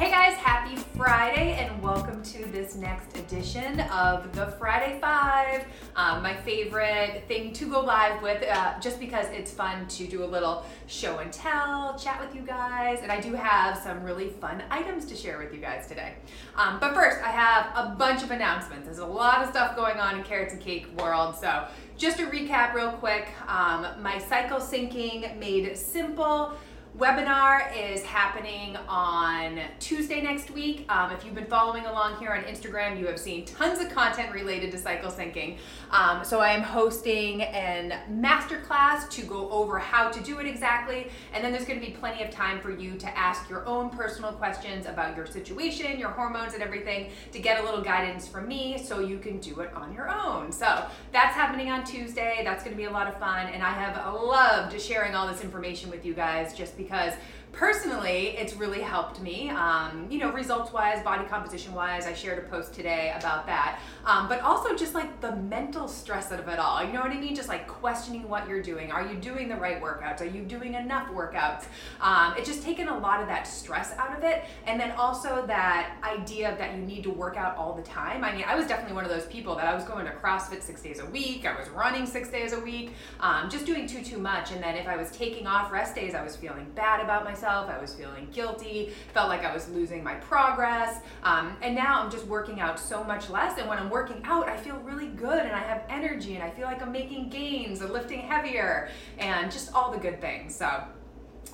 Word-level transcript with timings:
Hey 0.00 0.10
guys, 0.10 0.32
happy 0.38 0.76
Friday 0.96 1.58
and 1.58 1.82
welcome 1.82 2.22
to 2.22 2.46
this 2.46 2.74
next 2.74 3.18
edition 3.18 3.80
of 3.80 4.34
the 4.34 4.46
Friday 4.52 4.98
Five. 4.98 5.66
Um, 5.94 6.22
my 6.22 6.34
favorite 6.34 7.24
thing 7.28 7.52
to 7.52 7.66
go 7.66 7.80
live 7.80 8.22
with, 8.22 8.42
uh, 8.48 8.80
just 8.80 8.98
because 8.98 9.26
it's 9.26 9.52
fun 9.52 9.86
to 9.88 10.06
do 10.06 10.24
a 10.24 10.26
little 10.26 10.64
show 10.86 11.18
and 11.18 11.30
tell, 11.30 11.98
chat 11.98 12.18
with 12.18 12.34
you 12.34 12.40
guys, 12.40 13.00
and 13.02 13.12
I 13.12 13.20
do 13.20 13.34
have 13.34 13.76
some 13.76 14.02
really 14.02 14.30
fun 14.30 14.62
items 14.70 15.04
to 15.04 15.14
share 15.14 15.36
with 15.36 15.52
you 15.52 15.60
guys 15.60 15.86
today. 15.86 16.14
Um, 16.56 16.80
but 16.80 16.94
first, 16.94 17.22
I 17.22 17.28
have 17.28 17.66
a 17.76 17.94
bunch 17.94 18.22
of 18.22 18.30
announcements. 18.30 18.86
There's 18.86 19.00
a 19.00 19.06
lot 19.06 19.42
of 19.42 19.50
stuff 19.50 19.76
going 19.76 19.98
on 19.98 20.16
in 20.16 20.24
Carrots 20.24 20.54
and 20.54 20.62
Cake 20.62 20.98
world, 20.98 21.36
so 21.36 21.66
just 21.98 22.16
to 22.16 22.24
recap 22.24 22.72
real 22.72 22.92
quick, 22.92 23.28
um, 23.46 23.86
my 24.00 24.16
cycle 24.16 24.60
syncing 24.60 25.36
made 25.38 25.76
simple 25.76 26.54
webinar 26.98 27.70
is 27.76 28.02
happening 28.02 28.76
on 28.88 29.60
Tuesday 29.78 30.20
next 30.20 30.50
week. 30.50 30.84
Um, 30.88 31.12
if 31.12 31.24
you've 31.24 31.34
been 31.34 31.46
following 31.46 31.86
along 31.86 32.18
here 32.18 32.32
on 32.32 32.42
Instagram, 32.44 32.98
you 32.98 33.06
have 33.06 33.18
seen 33.18 33.44
tons 33.44 33.80
of 33.80 33.90
content 33.90 34.32
related 34.32 34.72
to 34.72 34.78
cycle 34.78 35.10
syncing. 35.10 35.58
Um, 35.92 36.24
so 36.24 36.40
I 36.40 36.50
am 36.50 36.62
hosting 36.62 37.42
an 37.42 37.94
masterclass 38.20 39.08
to 39.10 39.22
go 39.22 39.48
over 39.50 39.78
how 39.78 40.10
to 40.10 40.20
do 40.20 40.40
it 40.40 40.46
exactly, 40.46 41.08
and 41.32 41.44
then 41.44 41.52
there's 41.52 41.64
going 41.64 41.78
to 41.80 41.86
be 41.86 41.92
plenty 41.92 42.24
of 42.24 42.30
time 42.30 42.60
for 42.60 42.70
you 42.70 42.96
to 42.96 43.18
ask 43.18 43.48
your 43.48 43.64
own 43.66 43.90
personal 43.90 44.32
questions 44.32 44.86
about 44.86 45.16
your 45.16 45.26
situation, 45.26 45.98
your 45.98 46.10
hormones, 46.10 46.54
and 46.54 46.62
everything 46.62 47.10
to 47.30 47.38
get 47.38 47.60
a 47.60 47.64
little 47.64 47.82
guidance 47.82 48.26
from 48.26 48.48
me 48.48 48.76
so 48.76 48.98
you 48.98 49.18
can 49.18 49.38
do 49.38 49.60
it 49.60 49.72
on 49.74 49.92
your 49.92 50.10
own. 50.10 50.50
So 50.50 50.84
that's 51.12 51.34
happening 51.34 51.70
on 51.70 51.84
Tuesday. 51.84 52.40
That's 52.44 52.64
going 52.64 52.76
to 52.76 52.80
be 52.80 52.88
a 52.88 52.90
lot 52.90 53.06
of 53.06 53.16
fun, 53.18 53.46
and 53.46 53.62
I 53.62 53.70
have 53.70 53.96
loved 54.12 54.80
sharing 54.80 55.14
all 55.14 55.28
this 55.28 55.42
information 55.42 55.88
with 55.88 56.04
you 56.04 56.14
guys 56.14 56.52
just 56.52 56.76
because 56.82 57.14
personally 57.52 58.36
it's 58.38 58.54
really 58.54 58.80
helped 58.80 59.20
me 59.20 59.50
um, 59.50 60.06
you 60.10 60.18
know 60.18 60.30
results 60.32 60.72
wise 60.72 61.02
body 61.02 61.24
composition 61.26 61.74
wise 61.74 62.06
i 62.06 62.12
shared 62.12 62.38
a 62.38 62.48
post 62.48 62.72
today 62.72 63.14
about 63.18 63.46
that. 63.46 63.80
Um, 64.04 64.28
but 64.28 64.40
also 64.40 64.74
just 64.74 64.94
like 64.94 65.20
the 65.20 65.36
mental 65.36 65.88
stress 65.88 66.30
of 66.30 66.48
it 66.48 66.58
all 66.58 66.84
you 66.84 66.92
know 66.92 67.00
what 67.00 67.10
i 67.10 67.18
mean? 67.18 67.34
Just 67.34 67.48
like 67.48 67.66
questioning 67.66 68.28
what 68.28 68.48
you're 68.48 68.62
doing. 68.62 68.90
Are 68.90 69.06
you 69.06 69.16
doing 69.16 69.48
the 69.48 69.56
right 69.56 69.80
workouts? 69.80 70.20
Are 70.20 70.26
you 70.26 70.42
doing 70.42 70.74
enough 70.74 71.08
workouts? 71.10 71.66
Um, 72.00 72.34
it's 72.36 72.48
just 72.48 72.62
taken 72.62 72.88
a 72.88 72.98
lot 72.98 73.20
of 73.20 73.26
that 73.28 73.46
stress 73.46 73.92
out 73.98 74.16
of 74.16 74.24
it 74.24 74.44
and 74.66 74.80
then 74.80 74.92
also 74.92 75.44
that 75.46 75.96
idea 76.02 76.54
that 76.58 76.76
you 76.76 76.82
need 76.82 77.02
to 77.04 77.10
work 77.10 77.36
out 77.36 77.56
all 77.56 77.74
the 77.74 77.82
time. 77.82 78.24
I 78.24 78.34
mean 78.34 78.44
i 78.46 78.54
was 78.54 78.66
definitely 78.66 78.94
one 78.94 79.04
of 79.04 79.10
those 79.10 79.26
people 79.26 79.54
that 79.56 79.66
i 79.66 79.74
was 79.74 79.84
going 79.84 80.06
to 80.06 80.12
crossfit 80.12 80.62
six 80.62 80.82
days 80.82 80.98
a 80.98 81.06
week 81.06 81.46
i 81.46 81.58
was 81.58 81.68
running 81.70 82.06
six 82.06 82.28
days 82.28 82.52
a 82.52 82.60
week 82.60 82.92
um, 83.20 83.48
just 83.48 83.66
doing 83.66 83.86
too 83.86 84.02
too 84.02 84.18
much 84.18 84.50
and 84.52 84.62
then 84.62 84.76
if 84.76 84.86
i 84.86 84.96
was 84.96 85.10
taking 85.10 85.46
off 85.46 85.70
rest 85.72 85.94
days 85.94 86.14
i 86.14 86.22
was 86.22 86.36
feeling 86.36 86.66
bad 86.74 87.00
about 87.00 87.24
myself 87.24 87.39
myself. 87.40 87.70
I 87.70 87.78
was 87.78 87.94
feeling 87.94 88.28
guilty, 88.32 88.92
felt 89.14 89.28
like 89.28 89.44
I 89.44 89.52
was 89.52 89.68
losing 89.70 90.04
my 90.04 90.14
progress. 90.16 91.00
Um, 91.22 91.56
and 91.62 91.74
now 91.74 92.02
I'm 92.02 92.10
just 92.10 92.26
working 92.26 92.60
out 92.60 92.78
so 92.78 93.02
much 93.04 93.30
less. 93.30 93.58
And 93.58 93.68
when 93.68 93.78
I'm 93.78 93.90
working 93.90 94.20
out, 94.24 94.48
I 94.48 94.56
feel 94.56 94.76
really 94.76 95.08
good 95.08 95.38
and 95.38 95.52
I 95.52 95.60
have 95.60 95.84
energy 95.88 96.34
and 96.34 96.42
I 96.42 96.50
feel 96.50 96.66
like 96.66 96.82
I'm 96.82 96.92
making 96.92 97.30
gains 97.30 97.80
and 97.80 97.92
lifting 97.92 98.20
heavier 98.20 98.90
and 99.18 99.50
just 99.50 99.72
all 99.74 99.90
the 99.90 99.98
good 99.98 100.20
things. 100.20 100.54
So, 100.54 100.84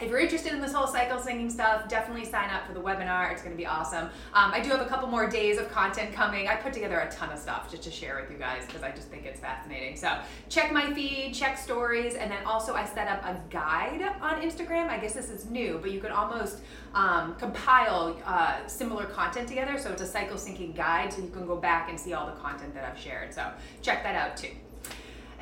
if 0.00 0.10
you're 0.10 0.18
interested 0.18 0.52
in 0.52 0.60
this 0.60 0.72
whole 0.72 0.86
cycle 0.86 1.18
syncing 1.18 1.50
stuff, 1.50 1.88
definitely 1.88 2.26
sign 2.26 2.50
up 2.50 2.66
for 2.66 2.74
the 2.74 2.80
webinar. 2.80 3.32
It's 3.32 3.40
going 3.40 3.54
to 3.54 3.56
be 3.56 3.66
awesome. 3.66 4.06
Um, 4.34 4.52
I 4.52 4.60
do 4.60 4.70
have 4.70 4.80
a 4.80 4.86
couple 4.86 5.08
more 5.08 5.26
days 5.26 5.58
of 5.58 5.70
content 5.70 6.12
coming. 6.12 6.48
I 6.48 6.56
put 6.56 6.74
together 6.74 6.98
a 6.98 7.10
ton 7.10 7.30
of 7.30 7.38
stuff 7.38 7.70
just 7.70 7.82
to 7.84 7.90
share 7.90 8.20
with 8.20 8.30
you 8.30 8.36
guys 8.36 8.66
because 8.66 8.82
I 8.82 8.90
just 8.90 9.08
think 9.08 9.24
it's 9.24 9.40
fascinating. 9.40 9.96
So 9.96 10.18
check 10.50 10.70
my 10.70 10.92
feed, 10.92 11.32
check 11.34 11.56
stories, 11.56 12.14
and 12.14 12.30
then 12.30 12.44
also 12.44 12.74
I 12.74 12.84
set 12.84 13.08
up 13.08 13.24
a 13.24 13.40
guide 13.48 14.02
on 14.20 14.42
Instagram. 14.42 14.88
I 14.88 14.98
guess 14.98 15.14
this 15.14 15.30
is 15.30 15.46
new, 15.46 15.78
but 15.80 15.90
you 15.90 16.00
can 16.00 16.12
almost 16.12 16.60
um, 16.94 17.34
compile 17.36 18.20
uh, 18.26 18.66
similar 18.66 19.06
content 19.06 19.48
together. 19.48 19.78
So 19.78 19.92
it's 19.92 20.02
a 20.02 20.06
cycle 20.06 20.36
syncing 20.36 20.76
guide, 20.76 21.12
so 21.12 21.22
you 21.22 21.30
can 21.30 21.46
go 21.46 21.56
back 21.56 21.88
and 21.88 21.98
see 21.98 22.12
all 22.12 22.26
the 22.26 22.32
content 22.32 22.74
that 22.74 22.84
I've 22.84 22.98
shared. 22.98 23.32
So 23.32 23.50
check 23.80 24.02
that 24.02 24.14
out 24.14 24.36
too. 24.36 24.50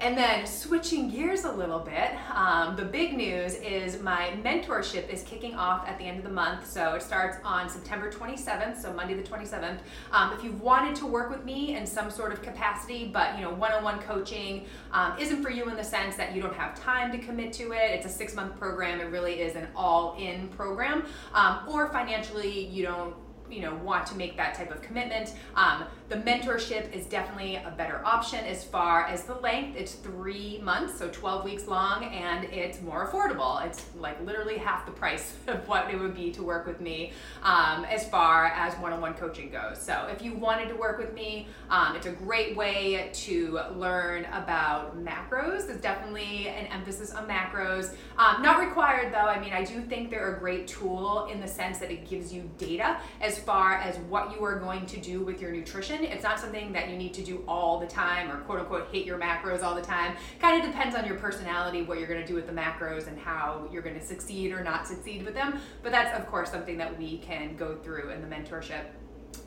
And 0.00 0.18
then 0.18 0.46
switching 0.46 1.08
gears 1.08 1.44
a 1.44 1.52
little 1.52 1.78
bit, 1.78 2.10
um, 2.34 2.76
the 2.76 2.84
big 2.84 3.16
news 3.16 3.54
is 3.54 4.02
my 4.02 4.32
mentorship 4.42 5.08
is 5.08 5.22
kicking 5.22 5.54
off 5.54 5.88
at 5.88 5.98
the 5.98 6.04
end 6.04 6.18
of 6.18 6.24
the 6.24 6.30
month. 6.30 6.68
So 6.70 6.94
it 6.94 7.02
starts 7.02 7.38
on 7.44 7.70
September 7.70 8.10
27th, 8.10 8.80
so 8.80 8.92
Monday 8.92 9.14
the 9.14 9.22
27th. 9.22 9.78
Um, 10.12 10.32
if 10.32 10.42
you've 10.42 10.60
wanted 10.60 10.94
to 10.96 11.06
work 11.06 11.30
with 11.30 11.44
me 11.44 11.76
in 11.76 11.86
some 11.86 12.10
sort 12.10 12.32
of 12.32 12.42
capacity, 12.42 13.10
but 13.12 13.36
you 13.36 13.44
know, 13.44 13.54
one-on-one 13.54 14.00
coaching 14.00 14.66
um, 14.92 15.18
isn't 15.18 15.42
for 15.42 15.50
you 15.50 15.68
in 15.70 15.76
the 15.76 15.84
sense 15.84 16.16
that 16.16 16.34
you 16.34 16.42
don't 16.42 16.54
have 16.54 16.78
time 16.78 17.10
to 17.12 17.18
commit 17.18 17.52
to 17.54 17.72
it. 17.72 17.92
It's 17.92 18.06
a 18.06 18.10
six-month 18.10 18.58
program. 18.58 19.00
It 19.00 19.04
really 19.04 19.40
is 19.40 19.56
an 19.56 19.68
all-in 19.76 20.48
program. 20.48 21.06
Um, 21.32 21.60
or 21.68 21.88
financially, 21.88 22.66
you 22.66 22.82
don't 22.82 23.14
you 23.50 23.60
know 23.60 23.74
want 23.76 24.06
to 24.06 24.16
make 24.16 24.36
that 24.36 24.54
type 24.54 24.70
of 24.70 24.82
commitment. 24.82 25.34
Um, 25.54 25.84
the 26.08 26.16
mentorship 26.16 26.92
is 26.92 27.06
definitely 27.06 27.56
a 27.56 27.72
better 27.76 28.02
option 28.04 28.44
as 28.44 28.62
far 28.62 29.04
as 29.06 29.24
the 29.24 29.34
length. 29.36 29.76
It's 29.76 29.94
three 29.94 30.60
months 30.62 30.98
so 30.98 31.08
12 31.08 31.44
weeks 31.44 31.66
long 31.66 32.04
and 32.04 32.44
it's 32.44 32.82
more 32.82 33.08
affordable. 33.08 33.64
It's 33.64 33.86
like 33.98 34.20
literally 34.24 34.58
half 34.58 34.84
the 34.84 34.92
price 34.92 35.34
of 35.46 35.66
what 35.66 35.90
it 35.90 35.98
would 35.98 36.14
be 36.14 36.30
to 36.32 36.42
work 36.42 36.66
with 36.66 36.80
me 36.80 37.12
um, 37.42 37.84
as 37.86 38.06
far 38.08 38.46
as 38.46 38.74
one-on-one 38.74 39.14
coaching 39.14 39.50
goes. 39.50 39.80
So 39.80 40.08
if 40.12 40.22
you 40.22 40.34
wanted 40.34 40.68
to 40.68 40.74
work 40.74 40.98
with 40.98 41.14
me 41.14 41.46
um, 41.70 41.96
it's 41.96 42.06
a 42.06 42.12
great 42.12 42.56
way 42.56 43.10
to 43.12 43.60
learn 43.76 44.26
about 44.26 45.02
macros. 45.02 45.66
There's 45.66 45.80
definitely 45.80 46.48
an 46.48 46.66
emphasis 46.66 47.12
on 47.12 47.26
macros. 47.26 47.94
Um, 48.18 48.42
not 48.42 48.60
required 48.60 49.12
though. 49.12 49.18
I 49.18 49.40
mean 49.40 49.52
i 49.52 49.64
do 49.64 49.80
think 49.80 50.10
they're 50.10 50.36
a 50.36 50.38
great 50.38 50.66
tool 50.66 51.28
in 51.32 51.40
the 51.40 51.48
sense 51.48 51.78
that 51.78 51.90
it 51.90 52.08
gives 52.08 52.32
you 52.32 52.48
data 52.58 52.98
as 53.20 53.33
as 53.34 53.42
far 53.42 53.74
as 53.74 53.96
what 54.08 54.32
you 54.32 54.44
are 54.44 54.60
going 54.60 54.86
to 54.86 55.00
do 55.00 55.20
with 55.20 55.40
your 55.40 55.50
nutrition. 55.50 56.04
It's 56.04 56.22
not 56.22 56.38
something 56.38 56.72
that 56.72 56.88
you 56.88 56.96
need 56.96 57.12
to 57.14 57.22
do 57.22 57.42
all 57.48 57.80
the 57.80 57.86
time 57.86 58.30
or 58.30 58.36
quote 58.42 58.60
unquote 58.60 58.88
hit 58.92 59.04
your 59.04 59.18
macros 59.18 59.64
all 59.64 59.74
the 59.74 59.82
time. 59.82 60.16
Kind 60.40 60.62
of 60.62 60.70
depends 60.70 60.94
on 60.94 61.04
your 61.04 61.16
personality, 61.16 61.82
what 61.82 61.98
you're 61.98 62.06
going 62.06 62.20
to 62.20 62.26
do 62.26 62.34
with 62.34 62.46
the 62.46 62.52
macros 62.52 63.08
and 63.08 63.18
how 63.18 63.68
you're 63.72 63.82
going 63.82 63.98
to 63.98 64.04
succeed 64.04 64.52
or 64.52 64.62
not 64.62 64.86
succeed 64.86 65.24
with 65.24 65.34
them. 65.34 65.58
But 65.82 65.90
that's, 65.90 66.16
of 66.16 66.28
course, 66.28 66.50
something 66.50 66.78
that 66.78 66.96
we 66.96 67.18
can 67.18 67.56
go 67.56 67.74
through 67.74 68.10
in 68.10 68.20
the 68.20 68.28
mentorship. 68.28 68.84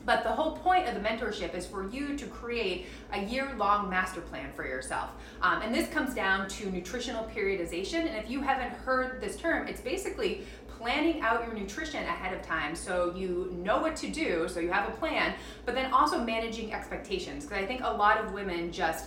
But 0.04 0.22
the 0.22 0.30
whole 0.30 0.52
point 0.52 0.86
of 0.86 0.94
the 0.94 1.00
mentorship 1.00 1.54
is 1.54 1.66
for 1.66 1.88
you 1.88 2.16
to 2.16 2.26
create 2.26 2.86
a 3.12 3.24
year 3.24 3.54
long 3.56 3.88
master 3.88 4.20
plan 4.20 4.52
for 4.52 4.66
yourself. 4.66 5.10
Um, 5.40 5.62
and 5.62 5.74
this 5.74 5.88
comes 5.88 6.14
down 6.14 6.48
to 6.48 6.70
nutritional 6.70 7.24
periodization. 7.34 8.06
And 8.06 8.16
if 8.16 8.30
you 8.30 8.42
haven't 8.42 8.70
heard 8.70 9.20
this 9.20 9.36
term, 9.36 9.66
it's 9.66 9.80
basically 9.80 10.44
planning 10.78 11.20
out 11.20 11.44
your 11.44 11.54
nutrition 11.54 12.02
ahead 12.04 12.32
of 12.32 12.42
time 12.42 12.74
so 12.74 13.12
you 13.16 13.52
know 13.62 13.80
what 13.80 13.96
to 13.96 14.08
do, 14.08 14.48
so 14.48 14.60
you 14.60 14.70
have 14.70 14.88
a 14.88 14.92
plan, 14.92 15.34
but 15.64 15.74
then 15.74 15.92
also 15.92 16.24
managing 16.24 16.72
expectations. 16.72 17.44
Because 17.44 17.62
I 17.62 17.66
think 17.66 17.82
a 17.82 17.90
lot 17.90 18.24
of 18.24 18.32
women 18.32 18.70
just 18.70 19.06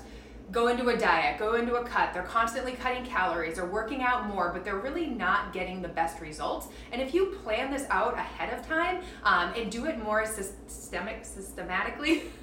go 0.51 0.67
into 0.67 0.89
a 0.89 0.97
diet, 0.97 1.39
go 1.39 1.55
into 1.55 1.75
a 1.75 1.83
cut. 1.83 2.13
They're 2.13 2.23
constantly 2.23 2.73
cutting 2.73 3.05
calories 3.05 3.57
or 3.57 3.65
working 3.65 4.01
out 4.01 4.27
more, 4.27 4.51
but 4.51 4.65
they're 4.65 4.79
really 4.79 5.07
not 5.07 5.53
getting 5.53 5.81
the 5.81 5.87
best 5.87 6.19
results. 6.19 6.67
And 6.91 7.01
if 7.01 7.13
you 7.13 7.37
plan 7.43 7.71
this 7.71 7.85
out 7.89 8.15
ahead 8.15 8.57
of 8.57 8.67
time 8.67 9.01
um, 9.23 9.53
and 9.55 9.71
do 9.71 9.85
it 9.85 10.03
more 10.03 10.25
systemic, 10.25 11.23
systematically, 11.23 12.23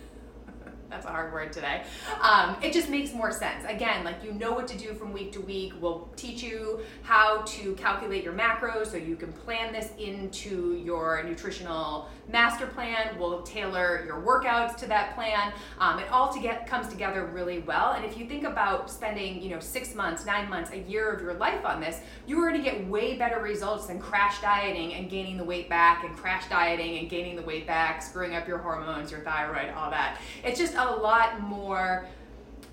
that's 0.91 1.07
a 1.07 1.11
hard 1.11 1.33
word 1.33 1.53
today. 1.53 1.83
Um, 2.23 2.57
it 2.63 2.73
just 2.73 2.89
makes 2.89 3.13
more 3.13 3.33
sense. 3.33 3.65
Again, 3.67 4.05
like 4.05 4.25
you 4.25 4.33
know 4.33 4.53
what 4.53 4.67
to 4.69 4.79
do 4.79 4.95
from 4.95 5.13
week 5.13 5.33
to 5.33 5.41
week. 5.41 5.73
We'll 5.81 6.09
teach 6.17 6.43
you 6.43 6.81
how 7.03 7.43
to 7.43 7.75
calculate 7.75 8.25
your 8.25 8.33
macros 8.33 8.89
so 8.89 8.97
you 8.97 9.17
can 9.17 9.33
plan 9.33 9.73
this 9.73 9.91
into 9.99 10.81
your 10.85 11.23
nutritional 11.25 12.09
master 12.29 12.67
plan. 12.67 13.19
We'll 13.19 13.43
tailor 13.43 14.05
your 14.05 14.21
workouts 14.21 14.77
to 14.79 14.87
that 14.87 15.15
plan. 15.15 15.53
Um, 15.79 15.99
it 15.99 16.09
all 16.11 16.33
to 16.33 16.41
get, 16.41 16.67
comes 16.67 16.89
together 16.89 17.27
really 17.27 17.61
well. 17.61 17.93
And 17.93 18.05
if 18.05 18.19
you 18.19 18.27
think 18.27 18.45
about 18.45 18.91
spending, 18.91 19.43
you 19.43 19.51
know, 19.51 19.61
six 19.61 19.95
months, 19.95 20.27
nine 20.27 20.49
months, 20.49 20.71
a 20.73 20.79
year 20.79 21.11
of 21.11 21.23
your 21.23 21.35
life 21.35 21.65
on 21.65 21.81
this, 21.81 22.01
you 22.27 22.39
are 22.41 22.51
going 22.51 22.63
to 22.63 22.71
get 22.71 22.87
way 22.89 23.17
better 23.17 23.41
results 23.41 23.87
than 23.87 23.99
crash 23.99 24.41
dieting 24.41 24.95
and 24.95 25.11
gaining 25.11 25.37
the 25.37 25.45
weight 25.45 25.69
back, 25.69 26.05
and 26.05 26.17
crash 26.17 26.49
dieting 26.49 26.99
and 26.99 27.09
gaining 27.09 27.37
the 27.37 27.43
weight 27.43 27.67
back, 27.67 28.03
screwing 28.03 28.35
up 28.35 28.47
your 28.47 28.59
hormones, 28.59 29.11
your 29.11 29.21
thyroid, 29.21 29.71
all 29.75 29.91
that. 29.91 30.21
It's 30.45 30.59
just 30.59 30.75
a 30.75 30.85
lot 30.85 31.41
more 31.41 32.07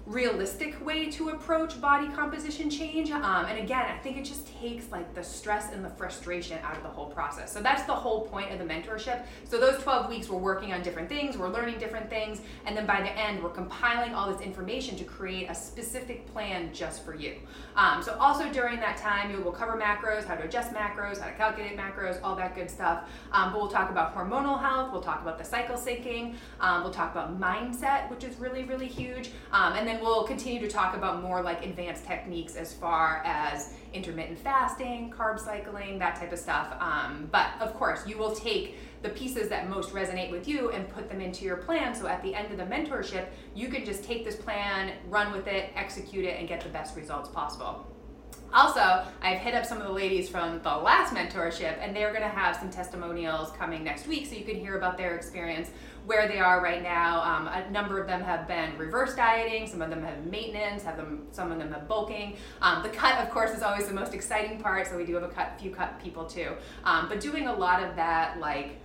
realistic 0.06 0.84
way 0.86 1.10
to 1.10 1.30
approach 1.30 1.82
body 1.82 2.08
composition 2.10 2.70
change. 2.70 3.10
Um, 3.10 3.46
and 3.46 3.58
again, 3.58 3.86
I 3.86 3.98
think 3.98 4.18
it 4.18 4.24
just 4.24 4.48
takes 4.60 4.92
like 4.92 5.16
the 5.16 5.24
stress 5.24 5.74
and 5.74 5.84
the 5.84 5.90
frustration 5.90 6.60
out 6.64 6.78
of 6.78 6.84
the 6.84 6.90
whole 6.90 7.08
process. 7.08 7.52
So 7.52 7.60
that's 7.60 7.84
the 7.84 7.94
whole 7.94 8.22
point 8.22 8.52
of 8.52 8.60
the 8.60 8.66
mentorship. 8.66 9.26
So 9.46 9.60
those 9.60 9.82
12 9.82 10.10
weeks, 10.10 10.30
we're 10.30 10.38
working 10.38 10.74
on 10.74 10.84
different 10.84 11.10
things, 11.10 11.38
we're 11.38 11.50
learning 11.50 11.80
different 11.80 12.10
things, 12.10 12.42
and 12.66 12.78
then 12.78 12.86
by 12.86 13.02
the 13.02 13.12
end, 13.18 13.42
we're 13.42 13.50
compiling 13.50 14.14
all 14.14 14.32
this 14.32 14.42
information 14.42 14.96
to 14.98 15.04
create 15.04 15.50
a 15.50 15.56
specific 15.56 16.32
plan 16.32 16.72
just 16.72 17.04
for 17.04 17.16
you. 17.16 17.36
Um, 17.76 18.04
so 18.04 18.16
also 18.20 18.52
during 18.52 18.80
that 18.82 18.98
time, 18.98 19.32
you 19.32 19.42
will 19.42 19.52
cover 19.52 19.74
macros, 19.80 20.26
how 20.26 20.36
to 20.36 20.44
adjust 20.44 20.72
macros, 20.72 21.20
how 21.20 21.28
to 21.28 21.34
calculate 21.34 21.78
macros, 21.78 22.20
all 22.24 22.36
that 22.36 22.56
good 22.56 22.70
stuff. 22.70 23.10
Um, 23.32 23.52
but 23.52 23.60
we'll 23.60 23.72
talk 23.72 23.90
about 23.90 24.16
hormonal 24.16 24.60
health, 24.60 24.92
we'll 24.92 25.02
talk 25.02 25.22
about 25.22 25.40
the 25.40 25.44
cycle 25.44 25.76
syncing, 25.76 26.36
um, 26.60 26.84
we'll 26.84 26.94
talk 26.94 27.12
about 27.12 27.40
mindset, 27.40 28.10
which 28.12 28.24
is 28.24 28.36
really, 28.40 28.64
really 28.64 28.88
huge. 28.88 29.32
Um, 29.52 29.74
and 29.74 29.88
then 29.88 29.95
we'll 30.02 30.24
continue 30.24 30.60
to 30.60 30.68
talk 30.68 30.96
about 30.96 31.22
more 31.22 31.42
like 31.42 31.66
advanced 31.66 32.06
techniques 32.06 32.56
as 32.56 32.74
far 32.74 33.22
as 33.26 33.74
intermittent 33.94 34.40
fasting, 34.40 35.14
carb 35.16 35.40
cycling, 35.40 36.00
that 36.00 36.16
type 36.16 36.32
of 36.32 36.40
stuff. 36.40 36.76
Um, 36.80 37.30
but 37.32 37.50
of 37.60 37.74
course, 37.74 38.06
you 38.08 38.18
will 38.18 38.36
take 38.36 38.78
the 39.02 39.10
pieces 39.10 39.50
that 39.50 39.70
most 39.70 39.94
resonate 39.94 40.32
with 40.32 40.48
you 40.48 40.72
and 40.72 40.90
put 40.90 41.10
them 41.10 41.22
into 41.22 41.46
your 41.46 41.58
plan. 41.58 41.94
So 41.94 42.08
at 42.08 42.24
the 42.24 42.34
end 42.34 42.52
of 42.52 42.58
the 42.58 42.66
mentorship, 42.66 43.28
you 43.54 43.70
can 43.70 43.86
just 43.86 44.04
take 44.04 44.26
this 44.26 44.36
plan, 44.36 44.94
run 45.08 45.32
with 45.32 45.48
it, 45.48 45.72
execute 45.76 46.26
it, 46.26 46.40
and 46.40 46.48
get 46.48 46.62
the 46.62 46.70
best 46.70 46.96
results 46.96 47.30
possible. 47.30 47.86
Also, 48.56 49.04
I've 49.22 49.40
hit 49.40 49.54
up 49.54 49.66
some 49.66 49.80
of 49.80 49.84
the 49.86 49.92
ladies 49.92 50.30
from 50.30 50.62
the 50.64 50.70
last 50.70 51.14
mentorship, 51.14 51.78
and 51.82 51.94
they're 51.94 52.12
going 52.12 52.22
to 52.22 52.30
have 52.30 52.56
some 52.56 52.70
testimonials 52.70 53.52
coming 53.52 53.84
next 53.84 54.08
week 54.08 54.26
so 54.28 54.34
you 54.34 54.46
can 54.46 54.56
hear 54.56 54.78
about 54.78 54.98
their 54.98 55.14
experience 55.14 55.72
where 56.06 56.30
they 56.30 56.40
are 56.40 56.64
right 56.64 56.82
now. 56.82 57.22
Um, 57.22 57.48
a 57.48 57.70
number 57.70 58.00
of 58.00 58.08
them 58.08 58.22
have 58.22 58.48
been 58.48 58.78
reverse 58.78 59.14
dieting, 59.14 59.68
some 59.68 59.82
of 59.82 59.90
them 59.90 60.02
have 60.04 60.26
maintenance, 60.26 60.84
have 60.84 60.96
them, 60.96 61.28
some 61.32 61.52
of 61.52 61.58
them 61.58 61.74
have 61.74 61.86
bulking. 61.90 62.38
Um, 62.62 62.82
the 62.82 62.88
cut, 62.88 63.20
of 63.20 63.30
course, 63.30 63.52
is 63.52 63.62
always 63.62 63.88
the 63.88 63.94
most 63.94 64.14
exciting 64.14 64.62
part, 64.62 64.88
so 64.88 64.96
we 64.96 65.06
do 65.06 65.16
have 65.16 65.24
a 65.24 65.28
cut, 65.28 65.60
few 65.60 65.72
cut 65.72 66.00
people 66.02 66.24
too. 66.24 66.54
Um, 66.86 67.10
but 67.10 67.20
doing 67.20 67.48
a 67.48 67.54
lot 67.54 67.84
of 67.84 67.98
that, 67.98 68.40
like 68.40 68.78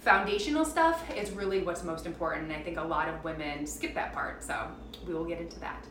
foundational 0.00 0.64
stuff, 0.64 1.00
is 1.16 1.30
really 1.30 1.62
what's 1.62 1.84
most 1.84 2.06
important, 2.06 2.50
and 2.50 2.60
I 2.60 2.62
think 2.64 2.76
a 2.76 2.82
lot 2.82 3.08
of 3.08 3.22
women 3.22 3.68
skip 3.68 3.94
that 3.94 4.12
part. 4.12 4.42
So 4.42 4.66
we 5.06 5.14
will 5.14 5.26
get 5.26 5.40
into 5.40 5.60
that. 5.60 5.86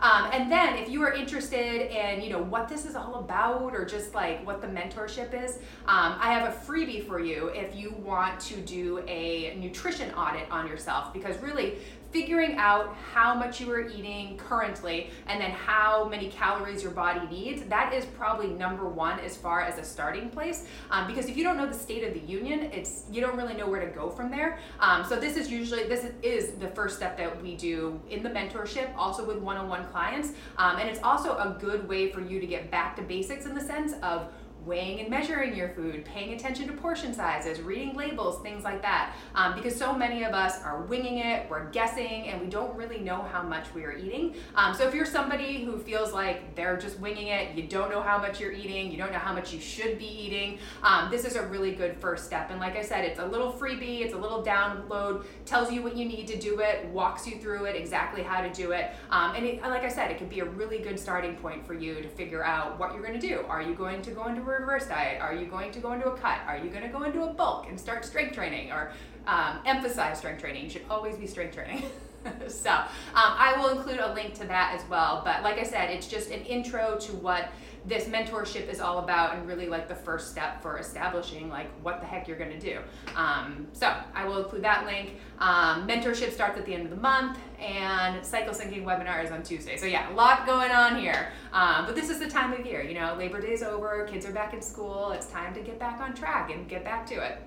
Um, 0.00 0.28
and 0.32 0.52
then 0.52 0.76
if 0.76 0.88
you 0.88 1.02
are 1.02 1.12
interested 1.12 1.90
in, 1.90 2.22
you 2.22 2.30
know, 2.30 2.42
what 2.42 2.68
this 2.68 2.84
is 2.84 2.94
all 2.94 3.16
about 3.16 3.72
or 3.72 3.84
just 3.84 4.14
like 4.14 4.44
what 4.46 4.60
the 4.60 4.66
mentorship 4.66 5.32
is, 5.44 5.56
um, 5.86 6.16
I 6.20 6.32
have 6.32 6.52
a 6.52 6.56
freebie 6.56 7.06
for 7.06 7.18
you 7.18 7.48
if 7.48 7.74
you 7.74 7.92
want 8.04 8.38
to 8.40 8.56
do 8.56 9.02
a 9.08 9.56
nutrition 9.58 10.12
audit 10.14 10.50
on 10.50 10.68
yourself. 10.68 11.12
Because 11.12 11.38
really 11.38 11.74
figuring 12.16 12.56
out 12.56 12.96
how 13.12 13.34
much 13.34 13.60
you 13.60 13.70
are 13.70 13.86
eating 13.90 14.38
currently 14.38 15.10
and 15.26 15.38
then 15.38 15.50
how 15.50 16.08
many 16.08 16.30
calories 16.30 16.82
your 16.82 16.92
body 16.92 17.20
needs, 17.28 17.60
that 17.64 17.92
is 17.92 18.06
probably 18.06 18.46
number 18.46 18.88
one 18.88 19.20
as 19.20 19.36
far 19.36 19.60
as 19.60 19.76
a 19.76 19.84
starting 19.84 20.30
place. 20.30 20.66
Um, 20.90 21.06
because 21.06 21.26
if 21.26 21.36
you 21.36 21.44
don't 21.44 21.58
know 21.58 21.66
the 21.66 21.74
state 21.74 22.04
of 22.04 22.14
the 22.14 22.20
union, 22.20 22.70
it's 22.72 23.04
you 23.12 23.20
don't 23.20 23.36
really 23.36 23.52
know 23.52 23.68
where 23.68 23.84
to 23.86 23.94
go 23.94 24.08
from 24.08 24.30
there. 24.30 24.58
Um, 24.80 25.04
so 25.04 25.20
this 25.20 25.36
is 25.36 25.50
usually 25.50 25.84
this 25.84 26.06
is, 26.22 26.52
the 26.52 26.68
first 26.68 26.96
step 26.96 27.18
that 27.18 27.42
we 27.42 27.54
do 27.54 28.00
in 28.08 28.22
the 28.22 28.30
mentorship, 28.30 28.96
also 28.96 29.26
with 29.26 29.36
one-on-one 29.36 29.84
clients, 29.88 30.32
um, 30.56 30.78
and 30.78 30.88
it's 30.88 31.02
also 31.02 31.32
a 31.32 31.58
good 31.60 31.86
way 31.86 32.10
for 32.10 32.22
you 32.22 32.40
to 32.40 32.46
get 32.46 32.70
back 32.70 32.96
to 32.96 33.02
basics 33.02 33.44
in 33.44 33.54
the 33.54 33.60
sense 33.60 33.92
of 34.02 34.32
weighing 34.66 35.00
and 35.00 35.08
measuring 35.08 35.54
your 35.54 35.68
food, 35.70 36.04
paying 36.04 36.34
attention 36.34 36.66
to 36.66 36.72
portion 36.72 37.14
sizes, 37.14 37.60
reading 37.60 37.94
labels, 37.94 38.42
things 38.42 38.64
like 38.64 38.82
that. 38.82 39.14
Um, 39.34 39.54
because 39.54 39.76
so 39.76 39.94
many 39.94 40.24
of 40.24 40.34
us 40.34 40.62
are 40.62 40.82
winging 40.82 41.18
it, 41.18 41.48
we're 41.48 41.70
guessing, 41.70 42.28
and 42.28 42.40
we 42.40 42.48
don't 42.48 42.74
really 42.76 42.98
know 42.98 43.22
how 43.32 43.42
much 43.42 43.72
we 43.74 43.84
are 43.84 43.96
eating. 43.96 44.34
Um, 44.56 44.74
so 44.74 44.86
if 44.86 44.94
you're 44.94 45.06
somebody 45.06 45.64
who 45.64 45.78
feels 45.78 46.12
like 46.12 46.56
they're 46.56 46.76
just 46.76 46.98
winging 46.98 47.28
it, 47.28 47.56
you 47.56 47.62
don't 47.62 47.90
know 47.90 48.02
how 48.02 48.18
much 48.18 48.40
you're 48.40 48.52
eating, 48.52 48.90
you 48.90 48.98
don't 48.98 49.12
know 49.12 49.18
how 49.18 49.32
much 49.32 49.52
you 49.52 49.60
should 49.60 49.98
be 49.98 50.06
eating, 50.06 50.58
um, 50.82 51.10
this 51.10 51.24
is 51.24 51.36
a 51.36 51.46
really 51.46 51.72
good 51.72 51.96
first 51.98 52.24
step. 52.24 52.50
And 52.50 52.58
like 52.58 52.76
I 52.76 52.82
said, 52.82 53.04
it's 53.04 53.20
a 53.20 53.26
little 53.26 53.52
freebie, 53.52 54.00
it's 54.00 54.14
a 54.14 54.18
little 54.18 54.42
download, 54.42 55.24
tells 55.44 55.70
you 55.70 55.82
what 55.82 55.96
you 55.96 56.04
need 56.04 56.26
to 56.26 56.38
do 56.38 56.60
it, 56.60 56.86
walks 56.86 57.26
you 57.26 57.38
through 57.38 57.66
it, 57.66 57.76
exactly 57.76 58.22
how 58.22 58.40
to 58.40 58.52
do 58.52 58.72
it. 58.72 58.90
Um, 59.10 59.36
and 59.36 59.46
it, 59.46 59.62
like 59.62 59.84
I 59.84 59.88
said, 59.88 60.10
it 60.10 60.18
can 60.18 60.28
be 60.28 60.40
a 60.40 60.44
really 60.44 60.78
good 60.78 60.98
starting 60.98 61.36
point 61.36 61.64
for 61.64 61.74
you 61.74 61.94
to 61.94 62.08
figure 62.08 62.44
out 62.44 62.78
what 62.80 62.92
you're 62.92 63.02
going 63.02 63.18
to 63.18 63.28
do. 63.28 63.44
Are 63.48 63.62
you 63.62 63.74
going 63.74 64.02
to 64.02 64.10
go 64.10 64.26
into 64.26 64.42
a 64.42 64.55
reverse 64.60 64.86
diet? 64.86 65.20
Are 65.20 65.34
you 65.34 65.46
going 65.46 65.70
to 65.72 65.80
go 65.80 65.92
into 65.92 66.08
a 66.08 66.16
cut? 66.16 66.40
Are 66.46 66.56
you 66.56 66.70
going 66.70 66.82
to 66.82 66.88
go 66.88 67.02
into 67.02 67.22
a 67.22 67.32
bulk 67.32 67.66
and 67.68 67.78
start 67.78 68.04
strength 68.04 68.34
training 68.34 68.72
or 68.72 68.92
um, 69.26 69.60
emphasize 69.64 70.18
strength 70.18 70.40
training? 70.40 70.64
You 70.64 70.70
should 70.70 70.84
always 70.90 71.16
be 71.16 71.26
strength 71.26 71.54
training. 71.54 71.84
so 72.48 72.70
um, 72.70 72.86
I 73.14 73.54
will 73.58 73.78
include 73.78 74.00
a 74.00 74.12
link 74.14 74.34
to 74.34 74.46
that 74.46 74.78
as 74.78 74.88
well. 74.88 75.22
But 75.24 75.42
like 75.42 75.58
I 75.58 75.62
said, 75.62 75.90
it's 75.90 76.08
just 76.08 76.30
an 76.30 76.42
intro 76.42 76.98
to 76.98 77.12
what 77.16 77.50
this 77.86 78.04
mentorship 78.04 78.68
is 78.68 78.80
all 78.80 78.98
about 78.98 79.34
and 79.34 79.46
really 79.46 79.68
like 79.68 79.88
the 79.88 79.94
first 79.94 80.30
step 80.30 80.60
for 80.60 80.78
establishing 80.78 81.48
like 81.48 81.68
what 81.82 82.00
the 82.00 82.06
heck 82.06 82.26
you're 82.26 82.38
going 82.38 82.50
to 82.50 82.60
do. 82.60 82.78
Um, 83.14 83.66
so 83.72 83.94
i 84.14 84.24
will 84.24 84.42
include 84.42 84.62
that 84.62 84.86
link. 84.86 85.20
Um, 85.38 85.86
mentorship 85.86 86.32
starts 86.32 86.58
at 86.58 86.66
the 86.66 86.74
end 86.74 86.84
of 86.84 86.90
the 86.90 86.96
month 86.96 87.38
and 87.60 88.24
cycle 88.24 88.52
syncing 88.52 88.84
webinar 88.84 89.24
is 89.24 89.30
on 89.30 89.42
tuesday. 89.42 89.76
So 89.76 89.86
yeah 89.86 90.12
a 90.12 90.14
lot 90.14 90.46
going 90.46 90.70
on 90.70 90.96
here. 90.96 91.32
Um, 91.52 91.86
but 91.86 91.94
this 91.94 92.10
is 92.10 92.18
the 92.18 92.28
time 92.28 92.52
of 92.52 92.66
year 92.66 92.82
you 92.82 92.94
know 92.94 93.14
labor 93.16 93.40
day 93.40 93.52
is 93.52 93.62
over 93.62 94.06
kids 94.10 94.26
are 94.26 94.32
back 94.32 94.54
in 94.54 94.60
school 94.60 95.12
it's 95.12 95.26
time 95.26 95.54
to 95.54 95.60
get 95.60 95.78
back 95.78 96.00
on 96.00 96.14
track 96.14 96.50
and 96.50 96.68
get 96.68 96.84
back 96.84 97.06
to 97.06 97.14
it 97.14 97.38